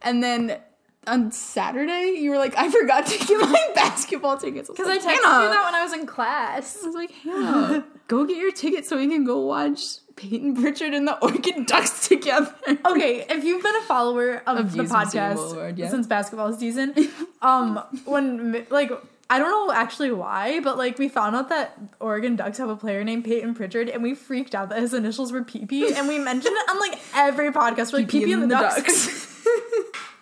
[0.02, 0.60] And then
[1.08, 5.04] on Saturday, you were like, "I forgot to get my basketball tickets." Because I was
[5.04, 6.78] texted like, you "Hannah." that when I was in class.
[6.82, 10.93] I was like, "Hannah, go get your tickets so we can go watch Peyton Pritchard
[10.93, 12.54] and the Oregon Ducks together."
[12.86, 15.89] Okay, if you've been a follower of, Of the you since City podcast Boulevard, yeah.
[15.89, 16.93] since basketball season,
[17.41, 18.91] um, when like
[19.32, 22.76] I don't know actually why, but like we found out that Oregon Ducks have a
[22.76, 26.20] player named Peyton Pritchard, and we freaked out that his initials were PP, and we
[26.20, 27.91] mentioned it on like every podcast.
[27.91, 29.30] We're like PP, and the, Ducks.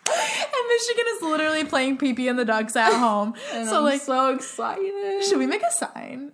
[0.55, 3.33] and Michigan is literally playing PP and the Ducks at home.
[3.53, 5.23] And so I'm like, so excited.
[5.23, 6.31] should we make a sign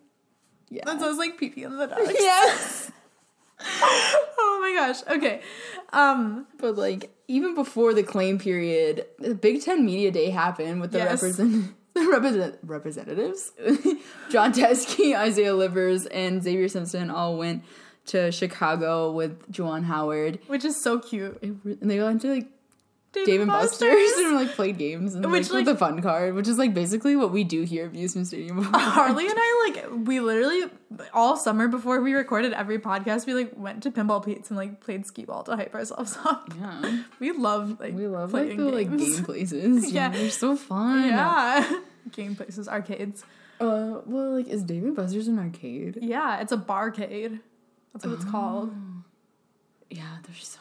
[0.69, 0.83] Yeah.
[0.85, 2.11] that says like PP and the Ducks?
[2.19, 2.91] yes.
[3.59, 5.15] oh my gosh.
[5.17, 5.41] Okay.
[5.93, 6.45] Um.
[6.57, 10.99] But like even before the claim period, the Big Ten Media Day happened with the
[10.99, 11.21] Yes.
[11.23, 13.51] represent the represent representatives.
[14.29, 17.63] Jon Teske, Isaiah Livers, and Xavier Simpson all went
[18.07, 20.39] to Chicago with Juwan Howard.
[20.47, 21.39] Which is so cute.
[21.41, 22.47] It And they went to like
[23.23, 26.33] Dave and Buster's and like played games and Which, like, like- with the fun card,
[26.35, 28.61] which is like basically what we do here at Views from Stadium.
[28.73, 30.63] Harley and I like we literally
[31.13, 34.81] all summer before we recorded every podcast, we like went to pinball Pete's and like
[34.81, 36.51] played skee ball to hype ourselves up.
[36.59, 39.15] yeah, We love like we love like playing the like games.
[39.17, 39.91] game places.
[39.91, 40.11] Yeah.
[40.11, 41.05] yeah, they're so fun.
[41.07, 41.79] Yeah.
[42.11, 43.23] Game places, arcades.
[43.59, 45.99] Uh, well, like is Dave and Buster's an arcade?
[46.01, 47.39] Yeah, it's a barcade.
[47.93, 48.73] That's what it's called.
[49.89, 50.59] Yeah, they're so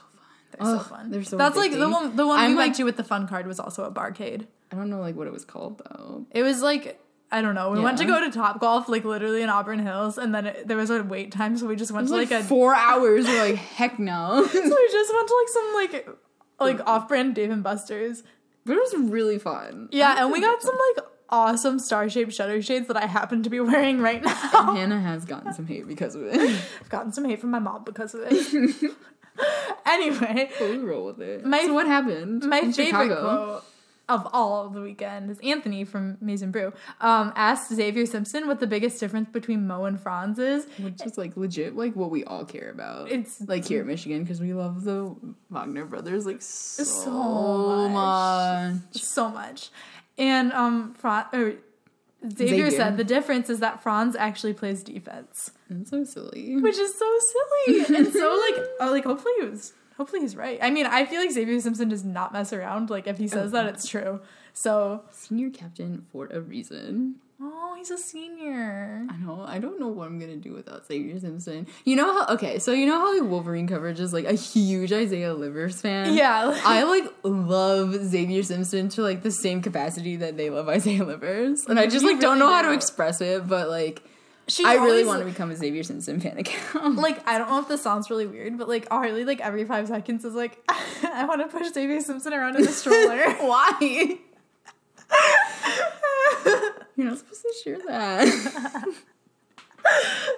[0.58, 0.66] fun.
[0.66, 1.10] They're so fun.
[1.10, 1.36] They're so.
[1.36, 3.60] That's like the one the one I'm we went to with the fun card was
[3.60, 4.46] also a barcade.
[4.72, 6.26] I don't know like what it was called though.
[6.30, 7.00] It was like
[7.34, 7.70] I don't know.
[7.70, 10.68] We went to go to Top Golf, like literally in Auburn Hills, and then it,
[10.68, 13.26] there was a wait time, so we just went to like, like, a four hours.
[13.26, 14.46] We're like, heck no.
[14.52, 16.08] so we just went to like some like
[16.60, 18.22] like off-brand Dave and Buster's.
[18.64, 19.88] but it was really fun.
[19.90, 23.58] Yeah, and we got some like awesome star-shaped shutter shades that I happen to be
[23.58, 24.74] wearing right now.
[24.74, 26.38] Hannah has gotten some hate because of it.
[26.80, 28.92] I've gotten some hate from my mom because of it.
[29.86, 31.44] anyway, we roll with it.
[31.44, 32.44] My- so what happened?
[32.44, 33.22] my in favorite Chicago?
[33.46, 33.64] quote
[34.06, 38.46] of all of the weekend is Anthony from Maize n Brew um, asked Xavier Simpson
[38.46, 40.66] what the biggest difference between Mo and Franz is.
[40.78, 43.10] which is like legit, like what we all care about.
[43.10, 45.14] It's- like here at Michigan because we love the
[45.48, 48.74] Wagner brothers like so, So much.
[48.92, 49.70] so much.
[50.18, 51.54] And um Fran- or
[52.28, 52.70] Xavier, Xavier.
[52.70, 56.56] said the difference is that Franz actually plays defense, That's so silly.
[56.56, 60.58] which is so silly and so like oh, like hopefully he was hopefully he's right.
[60.62, 62.90] I mean, I feel like Xavier Simpson does not mess around.
[62.90, 64.20] Like if he says that, it's true.
[64.52, 67.16] So Senior captain for a reason.
[67.40, 69.06] Oh, he's a senior.
[69.08, 69.44] I know.
[69.46, 71.66] I don't know what I'm gonna do without Xavier Simpson.
[71.84, 72.34] You know how?
[72.34, 76.14] Okay, so you know how like Wolverine coverage is like a huge Isaiah Livers fan.
[76.14, 76.60] Yeah.
[76.64, 81.66] I like love Xavier Simpson to like the same capacity that they love Isaiah Livers,
[81.66, 84.02] and I just like don't really know how to express it, but like
[84.46, 86.96] She's I really want to become a Xavier Simpson fan account.
[86.96, 89.88] like I don't know if this sounds really weird, but like Harley like every five
[89.88, 93.30] seconds is like I want to push Xavier Simpson around in a stroller.
[93.40, 94.18] Why?
[96.96, 98.84] You're not supposed to share that.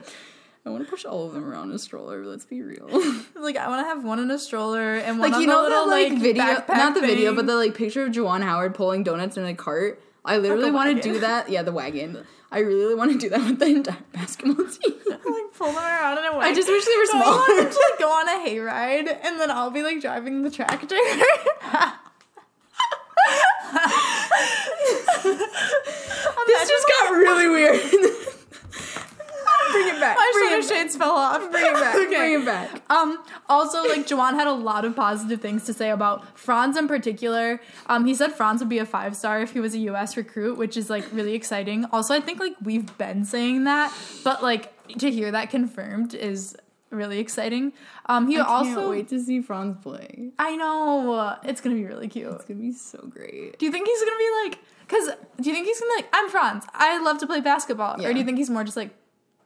[0.66, 2.24] I want to push all of them around in a stroller.
[2.24, 2.88] Let's be real.
[3.36, 5.62] like I want to have one in a stroller and one like you the know
[5.62, 8.74] little that like, like video, not the video, but the like picture of Juwan Howard
[8.74, 10.02] pulling donuts in a cart.
[10.24, 11.48] I literally a want to do that.
[11.50, 12.26] Yeah, the wagon.
[12.50, 14.94] I really want to do that with the entire basketball team.
[15.08, 16.46] like pull them around in a way.
[16.46, 17.70] I just wish they were I want smaller.
[17.70, 20.96] to like go on a hayride and then I'll be like driving the tractor.
[26.46, 27.80] This just got really weird.
[29.72, 30.16] bring it back.
[30.16, 30.76] My bring shoulder it back.
[30.76, 31.50] shades fell off.
[31.50, 31.94] Bring it back.
[31.96, 32.06] Okay.
[32.16, 32.82] Bring it back.
[32.90, 33.18] Um,
[33.48, 37.60] also, like Juwan had a lot of positive things to say about Franz in particular.
[37.86, 40.16] Um, he said Franz would be a five star if he was a U.S.
[40.16, 41.84] recruit, which is like really exciting.
[41.92, 43.92] Also, I think like we've been saying that,
[44.24, 46.56] but like to hear that confirmed is
[46.90, 47.72] really exciting.
[48.06, 50.30] Um, he I also can't wait to see Franz play.
[50.38, 52.32] I know it's gonna be really cute.
[52.32, 53.58] It's gonna be so great.
[53.58, 54.58] Do you think he's gonna be like?
[54.88, 55.10] Cause
[55.40, 56.08] do you think he's gonna be like?
[56.12, 56.64] I'm Franz.
[56.72, 58.00] I love to play basketball.
[58.04, 58.90] Or do you think he's more just like?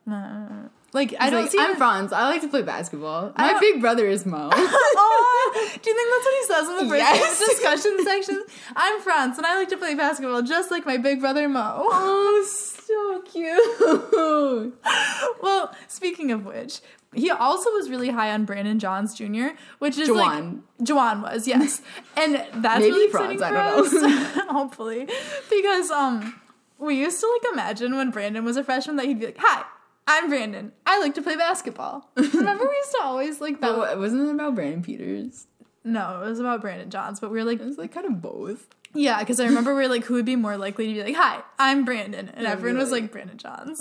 [0.06, 1.58] "Nah." Like I don't like, see.
[1.60, 2.12] I'm him- Franz.
[2.12, 3.32] I like to play basketball.
[3.38, 4.50] My big brother is Mo.
[4.52, 5.60] Aw, do
[5.90, 7.38] you think that's what he says in the first Yes.
[7.48, 8.44] discussion section?
[8.74, 11.84] I'm Franz and I like to play basketball just like my big brother Mo.
[11.88, 14.74] oh, so cute.
[15.42, 16.80] Well, speaking of which,
[17.14, 19.48] he also was really high on Brandon Johns Jr.,
[19.78, 20.16] which is Juwan.
[20.16, 21.82] like Juwan was, yes.
[22.16, 24.42] And that's Maybe really Franz, I don't us.
[24.48, 25.08] Hopefully.
[25.50, 26.40] Because um
[26.78, 29.64] we used to like imagine when Brandon was a freshman that he'd be like, Hi,
[30.06, 30.72] I'm Brandon.
[30.86, 32.08] I like to play basketball.
[32.16, 35.46] Remember we used to always like that But wasn't it about Brandon Peters?
[35.82, 38.22] No, it was about Brandon Johns, but we were like It was like kind of
[38.22, 38.68] both.
[38.92, 41.14] Yeah, because I remember we were like, who would be more likely to be like,
[41.14, 43.80] "Hi, I'm Brandon," and Yeah, everyone was like, "Brandon Johns."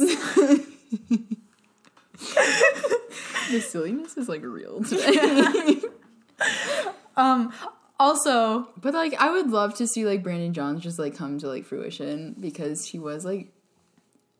[3.51, 5.81] The silliness is like real today.
[7.17, 7.51] um,
[7.99, 11.47] also, but like I would love to see like Brandon Johns just like come to
[11.47, 13.51] like fruition because he was like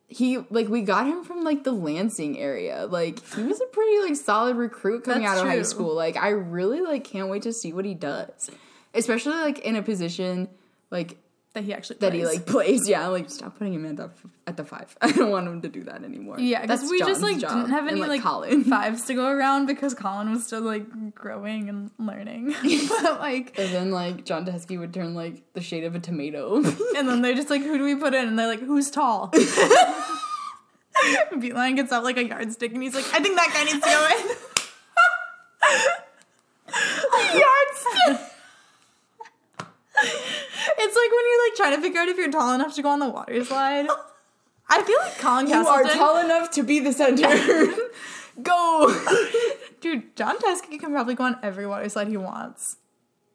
[0.08, 2.86] he like we got him from like the Lansing area.
[2.86, 5.96] Like he was a pretty like solid recruit coming That's out of high school.
[5.96, 8.52] Like I really like can't wait to see what he does.
[8.94, 10.50] Especially like in a position
[10.92, 11.18] like
[11.54, 12.88] that he actually that he like plays.
[12.88, 14.12] Yeah, like stop putting him at the
[14.45, 14.95] at the five.
[15.02, 16.39] I don't want him to do that anymore.
[16.39, 18.64] yeah, because we just like didn't have And, any like, Colin.
[18.70, 20.86] fives to go around because Colin was still like
[21.16, 22.54] growing and learning.
[22.89, 26.58] but like, And then like Jon Teske would turn like the shade of a tomato.
[26.97, 29.32] and then they're just like, "Who do we put in?" And they're like, "Who's tall?"
[31.34, 33.89] Beilein gets out like a yardstick and he's like, "I think that guy needs to
[33.89, 34.36] go in."
[37.39, 38.26] yardstick.
[40.82, 42.90] It's like when you're like trying to figure out if you're tall enough to go
[42.90, 43.88] on the water slide.
[44.72, 47.28] I feel like Colin you are Castleton, tall enough to be the center.
[48.44, 48.96] Go.
[49.82, 50.16] dude.
[50.16, 52.78] Jon Teske can probably go on every water slide he wants.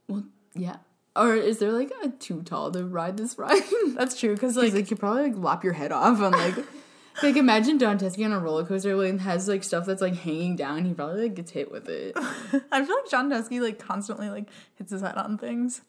[0.09, 0.24] well,
[0.55, 0.76] yeah.
[1.16, 3.62] Or is there like a too tall to ride this ride?
[3.95, 6.55] That's true because Like, like like you probably like lop your head off on like.
[7.22, 10.57] Like imagine Jon Teske on a roller coaster like has like stuff that's like hanging
[10.57, 10.85] down.
[10.85, 12.16] He probably like gets hit with it.
[12.16, 15.82] I feel like Jon Teske like constantly like hits his head on things.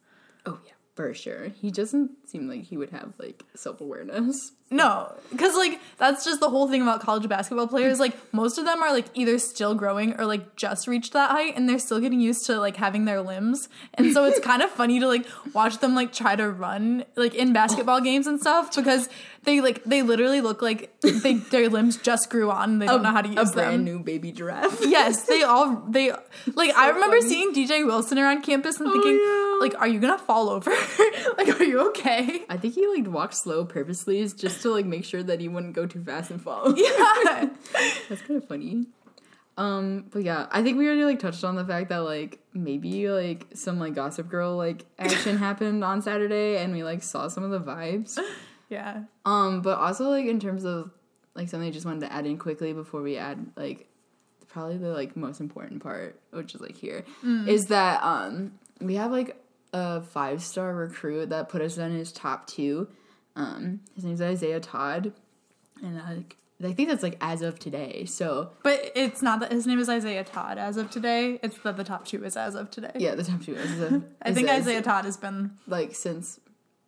[0.45, 1.49] Oh yeah, for sure.
[1.49, 4.51] He doesn't seem like he would have like self awareness.
[4.71, 7.99] No, because like that's just the whole thing about college basketball players.
[7.99, 11.53] Like most of them are like either still growing or like just reached that height,
[11.55, 13.69] and they're still getting used to like having their limbs.
[13.93, 17.35] And so it's kind of funny to like watch them like try to run like
[17.35, 19.07] in basketball games and stuff because
[19.43, 22.71] they like they literally look like they their limbs just grew on.
[22.71, 23.83] and They don't know how to use a brand them.
[23.85, 24.79] new baby giraffe.
[24.83, 26.11] Yes, they all they
[26.55, 26.75] like.
[26.75, 27.29] I remember funny.
[27.29, 29.57] seeing DJ Wilson around campus and oh, thinking, yeah.
[29.61, 30.71] like, "Are you gonna fall over?
[31.37, 34.85] like, are you okay?" I think he like walked slow purposely is just to like
[34.85, 36.73] make sure that he wouldn't go too fast and fall.
[36.77, 37.49] Yeah.
[38.09, 38.85] That's kind of funny.
[39.57, 43.09] Um, but yeah, I think we already like touched on the fact that like maybe
[43.09, 47.43] like some like Gossip Girl like action happened on Saturday, and we like saw some
[47.43, 48.19] of the vibes.
[48.69, 49.03] yeah.
[49.25, 50.91] Um, but also like in terms of
[51.35, 53.87] like something I just wanted to add in quickly before we add like
[54.47, 57.05] probably the like most important part, which is like here,
[57.47, 59.41] is that um we have like
[59.73, 62.87] a five star recruit that put us in his top two.
[63.35, 65.11] Um, his name's Isaiah Todd,
[65.83, 68.05] and like I think that's like as of today.
[68.05, 71.39] So But it's not that his name is Isaiah Todd as of today.
[71.43, 72.91] It's that the top two is as of today.
[72.95, 73.81] yeah, the top two is.
[73.81, 76.39] A, I think is a- Isaiah Todd has been like since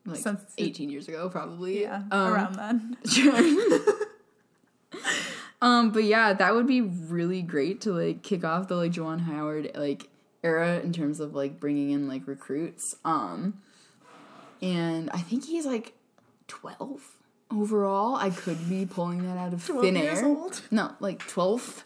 [0.05, 1.81] like Since- 18 years ago probably.
[1.81, 2.97] yeah Um, around then.
[3.05, 3.35] Sure.
[5.61, 9.21] um, but yeah, that would be really great to like kick off the like Juwan
[9.21, 10.09] Howard like
[10.43, 12.95] era in terms of like bringing in like recruits.
[13.03, 13.61] Um,
[14.61, 15.93] and I think he's like
[16.47, 17.01] twelve
[17.51, 18.15] overall.
[18.15, 20.25] I could be pulling that out of thin years air.
[20.25, 20.61] old?
[20.71, 21.85] No, like 12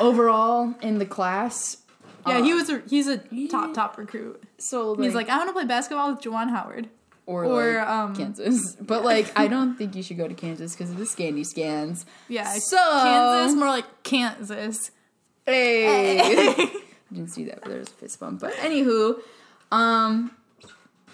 [0.00, 1.76] overall in the class.
[2.26, 3.18] Yeah, he Uh, was a he's a
[3.48, 4.42] top top recruit.
[4.58, 6.88] So He's like, I want to play basketball with Juwan Howard.
[7.26, 10.74] or, or, like um, Kansas, but like I don't think you should go to Kansas
[10.74, 12.04] because of the Scandy scans.
[12.28, 14.90] Yeah, So Kansas, more like Kansas.
[15.46, 16.18] Hey.
[16.20, 16.54] I
[17.12, 18.40] didn't see that, but there's a fist bump.
[18.40, 19.20] But anywho,
[19.72, 20.32] um,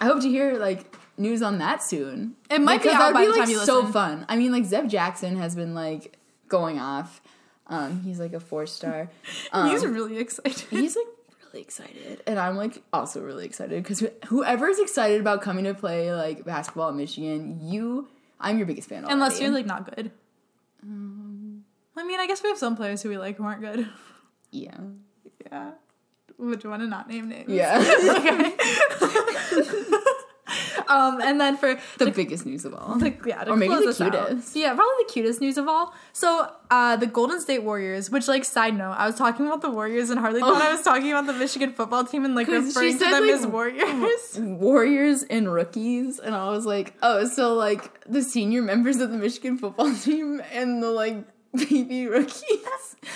[0.00, 2.36] I hope to hear like news on that soon.
[2.50, 4.24] It might be out by be the like time you so fun.
[4.28, 7.20] I mean, like Zeb Jackson has been like going off.
[7.68, 9.10] Um, he's like a four star.
[9.52, 10.66] Um, he's really excited.
[10.70, 11.06] he's like
[11.46, 16.12] really excited, and I'm like also really excited because whoever's excited about coming to play
[16.12, 18.08] like basketball at Michigan, you,
[18.40, 18.98] I'm your biggest fan.
[19.04, 19.12] Already.
[19.14, 20.10] Unless you're like not good.
[21.98, 23.88] I mean, I guess we have some players who we like who aren't good.
[24.50, 24.76] yeah,
[25.50, 25.70] Yeah.
[26.38, 27.48] Would you want to not name names?
[27.48, 27.78] yeah,
[30.89, 32.97] Um, and then for the biggest news of all.
[32.99, 34.55] the, yeah, to Or maybe the us out- cutest.
[34.57, 35.95] Yeah, probably the cutest news of all.
[36.12, 39.70] So, uh, the Golden State Warriors, which, like, side note, I was talking about the
[39.70, 42.93] Warriors and Harley thought I was talking about the Michigan football team and, like, referring
[42.93, 44.39] to said, them like, as Warriors.
[44.39, 49.16] Warriors and rookies, and I was like, oh, so like the senior members of the
[49.18, 51.16] Michigan football team and the like
[51.55, 52.37] baby rookies.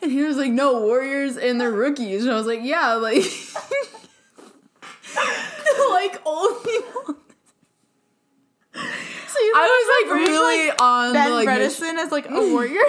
[0.00, 2.22] And he was like, no, Warriors and the rookies.
[2.22, 3.24] And I was like, yeah, like,
[5.90, 7.16] like old people.
[8.74, 12.80] So you I was like really on Ben the like Bredeson as, like, a warrior?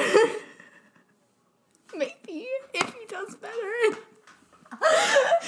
[1.95, 3.97] maybe if he does better.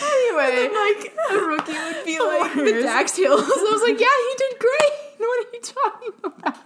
[0.02, 0.66] anyway.
[0.66, 2.84] And like a rookie would be like the Warriors.
[2.84, 3.42] Dax Hills.
[3.42, 4.92] I was like, yeah, he did great.
[5.20, 6.58] What are you talking about?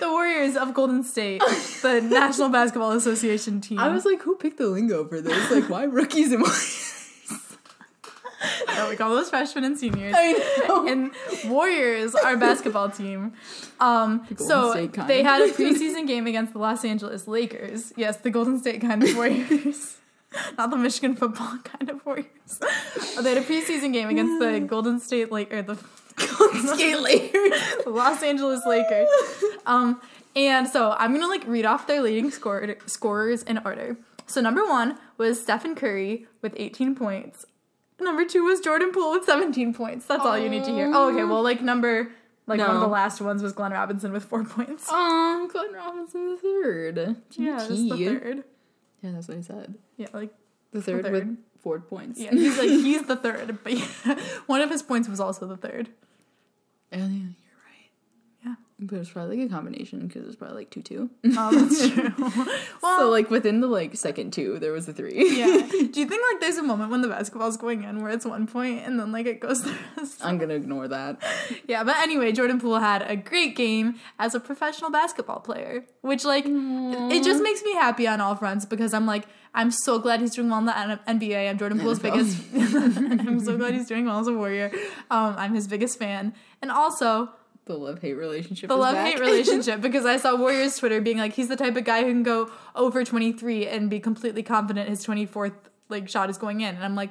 [0.00, 1.40] the Warriors of Golden State,
[1.82, 3.78] the National Basketball Association team.
[3.78, 5.50] I was like, who picked the lingo for this?
[5.50, 6.97] Like, why rookies and Warriors?
[8.68, 10.14] No, we call those freshmen and seniors.
[10.16, 10.86] I know.
[10.86, 11.10] and
[11.50, 13.32] Warriors, our basketball team.
[13.80, 17.92] Um, Golden so they had a preseason game against the Los Angeles Lakers.
[17.96, 19.96] Yes, the Golden State kind of Warriors.
[20.58, 22.26] Not the Michigan football kind of Warriors.
[23.20, 25.76] they had a preseason game against the Golden State Lake or the
[26.74, 27.38] skate later.
[27.86, 29.08] Los Angeles Lakers.
[29.66, 30.00] Um,
[30.36, 33.96] and so I'm gonna like read off their leading scorer, scorers in order.
[34.26, 37.46] So number one was Stephen Curry with 18 points.
[38.00, 40.06] Number two was Jordan Poole with 17 points.
[40.06, 40.90] That's all you need to hear.
[40.94, 41.24] Oh, okay.
[41.24, 42.12] Well, like number
[42.46, 42.80] like one of No.
[42.80, 44.90] the last ones was Glenn Robinson with four points.
[44.90, 47.16] Um, Glenn Robinson the third.
[47.32, 48.44] yeah, that's the third.
[49.02, 49.74] Yeah, that's what he said.
[49.96, 50.32] Yeah, like
[50.72, 51.12] The third, third.
[51.12, 52.20] with four points.
[52.20, 55.56] yeah, he's like he's the third, but yeah, one of his points was also the
[55.56, 55.88] third.
[56.92, 57.10] Oh, right.
[57.10, 57.47] Yeah.
[58.80, 61.10] But it's probably like a combination because it's probably like two two.
[61.36, 62.12] Oh, that's true.
[62.80, 65.36] well, so like within the like second two, there was a three.
[65.36, 65.66] yeah.
[65.70, 68.46] Do you think like there's a moment when the basketball's going in where it's one
[68.46, 70.24] point and then like it goes the rest?
[70.24, 71.20] I'm gonna ignore that.
[71.66, 76.24] Yeah, but anyway, Jordan Poole had a great game as a professional basketball player, which
[76.24, 79.24] like it just makes me happy on all fronts because I'm like
[79.54, 81.50] I'm so glad he's doing well in the N- NBA.
[81.50, 82.38] I'm Jordan Poole's biggest.
[82.54, 84.70] I'm so glad he's doing well as a Warrior.
[85.10, 87.30] Um, I'm his biggest fan, and also
[87.68, 88.68] The love hate relationship.
[88.68, 91.84] the love hate relationship because I saw Warriors Twitter being like he's the type of
[91.84, 95.52] guy who can go over 23 and be completely confident his 24th
[95.88, 97.10] like shot is going in, and I'm like,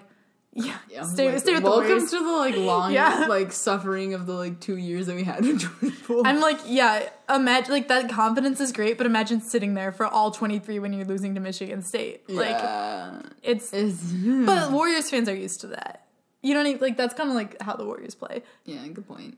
[0.53, 2.09] yeah, Yeah, stay, like, stay with the welcome Warriors.
[2.11, 3.25] to the like long Yeah.
[3.29, 6.23] like suffering of the like two years that we had with Jordan Poole.
[6.25, 10.31] I'm like, yeah, imagine like that confidence is great, but imagine sitting there for all
[10.31, 12.27] 23 when you're losing to Michigan State.
[12.29, 13.21] Like yeah.
[13.43, 14.01] it's It's,
[14.45, 16.05] but Warriors fans are used to that.
[16.41, 18.41] You don't need like that's kind of like how the Warriors play.
[18.65, 19.37] yeah, good point.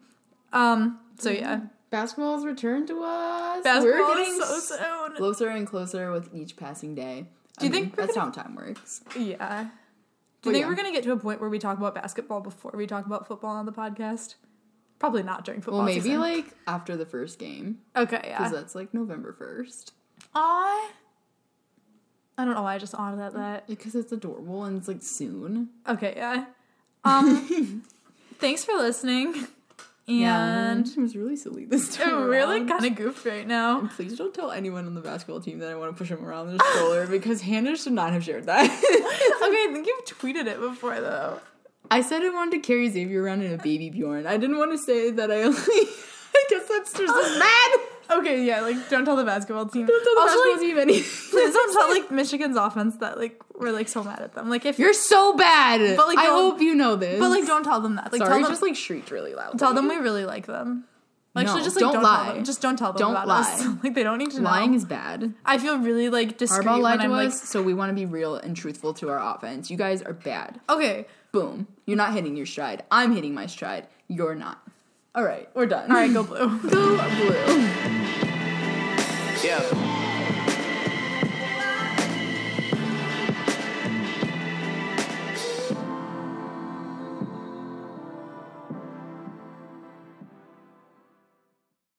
[0.54, 3.64] Um so yeah, Basketball's returned to us.
[3.64, 5.16] basketball we're getting so soon.
[5.18, 7.26] closer and closer with each passing day.
[7.60, 9.02] Do you I mean, think we're that's how time works?
[9.18, 9.64] Yeah.
[9.64, 9.70] Do
[10.44, 10.70] But you think yeah.
[10.70, 13.28] we're gonna get to a point where we talk about basketball before we talk about
[13.28, 14.36] football on the podcast?
[15.00, 15.80] Probably not during football.
[15.80, 16.20] Well, maybe season.
[16.20, 19.94] like after the first game okay, yeah, because that's like November first.
[20.36, 20.92] Aw.
[22.38, 23.34] I don't know why I just added that.
[23.34, 25.70] That Because it's adorable and it's like soon.
[25.88, 26.46] okay, yeah.
[27.04, 27.84] Um,
[28.40, 29.48] thanks for listening.
[30.10, 32.16] And it was really silly this time.
[32.16, 33.80] I'm really kind of goofed right now.
[33.80, 36.26] And please don't tell anyone on the basketball team that I want to push him
[36.26, 38.66] around in a stroller because Hannah should not have shared that.
[38.66, 41.40] okay, I think you've tweeted it before though.
[41.92, 44.28] I said I wanted to carry Xavier around in a baby Bjorn.
[44.28, 47.80] I didn't want to say that I only I guess that's just as bad.
[48.12, 49.86] Okay, yeah, like don't tell the basketball team.
[49.86, 51.30] Don't tell the Also, basketball like, team anything.
[51.32, 54.50] Please don't tell like Michigan's offense that like we're like so mad at them.
[54.50, 55.96] Like if You're so bad.
[55.96, 57.20] But, like, I hope you know this.
[57.20, 58.12] but like don't tell them that.
[58.12, 59.60] Like Sorry, tell them just like shrieked really loud.
[59.60, 60.86] tell them we really like them.
[61.36, 62.42] Actually, No, just like don't don't, lie.
[62.42, 63.42] Just don't tell them Don't about lie.
[63.42, 63.66] us.
[63.84, 64.78] like they don't need to lying know.
[64.78, 65.34] is bad.
[65.46, 67.94] I feel really like discreet Harbaugh lied when to I'm us, so we want to
[67.94, 69.70] be real and truthful to our offense.
[69.70, 70.60] You guys are bad.
[70.68, 71.68] okay, Boom.
[71.86, 72.84] You're not hitting your stride.
[72.90, 73.86] I'm hitting my stride.
[74.08, 74.60] You're not.
[75.16, 75.90] All right, we're done.
[75.92, 76.38] all right, go blue.
[76.38, 77.68] Go blue.
[79.44, 79.96] Yeah.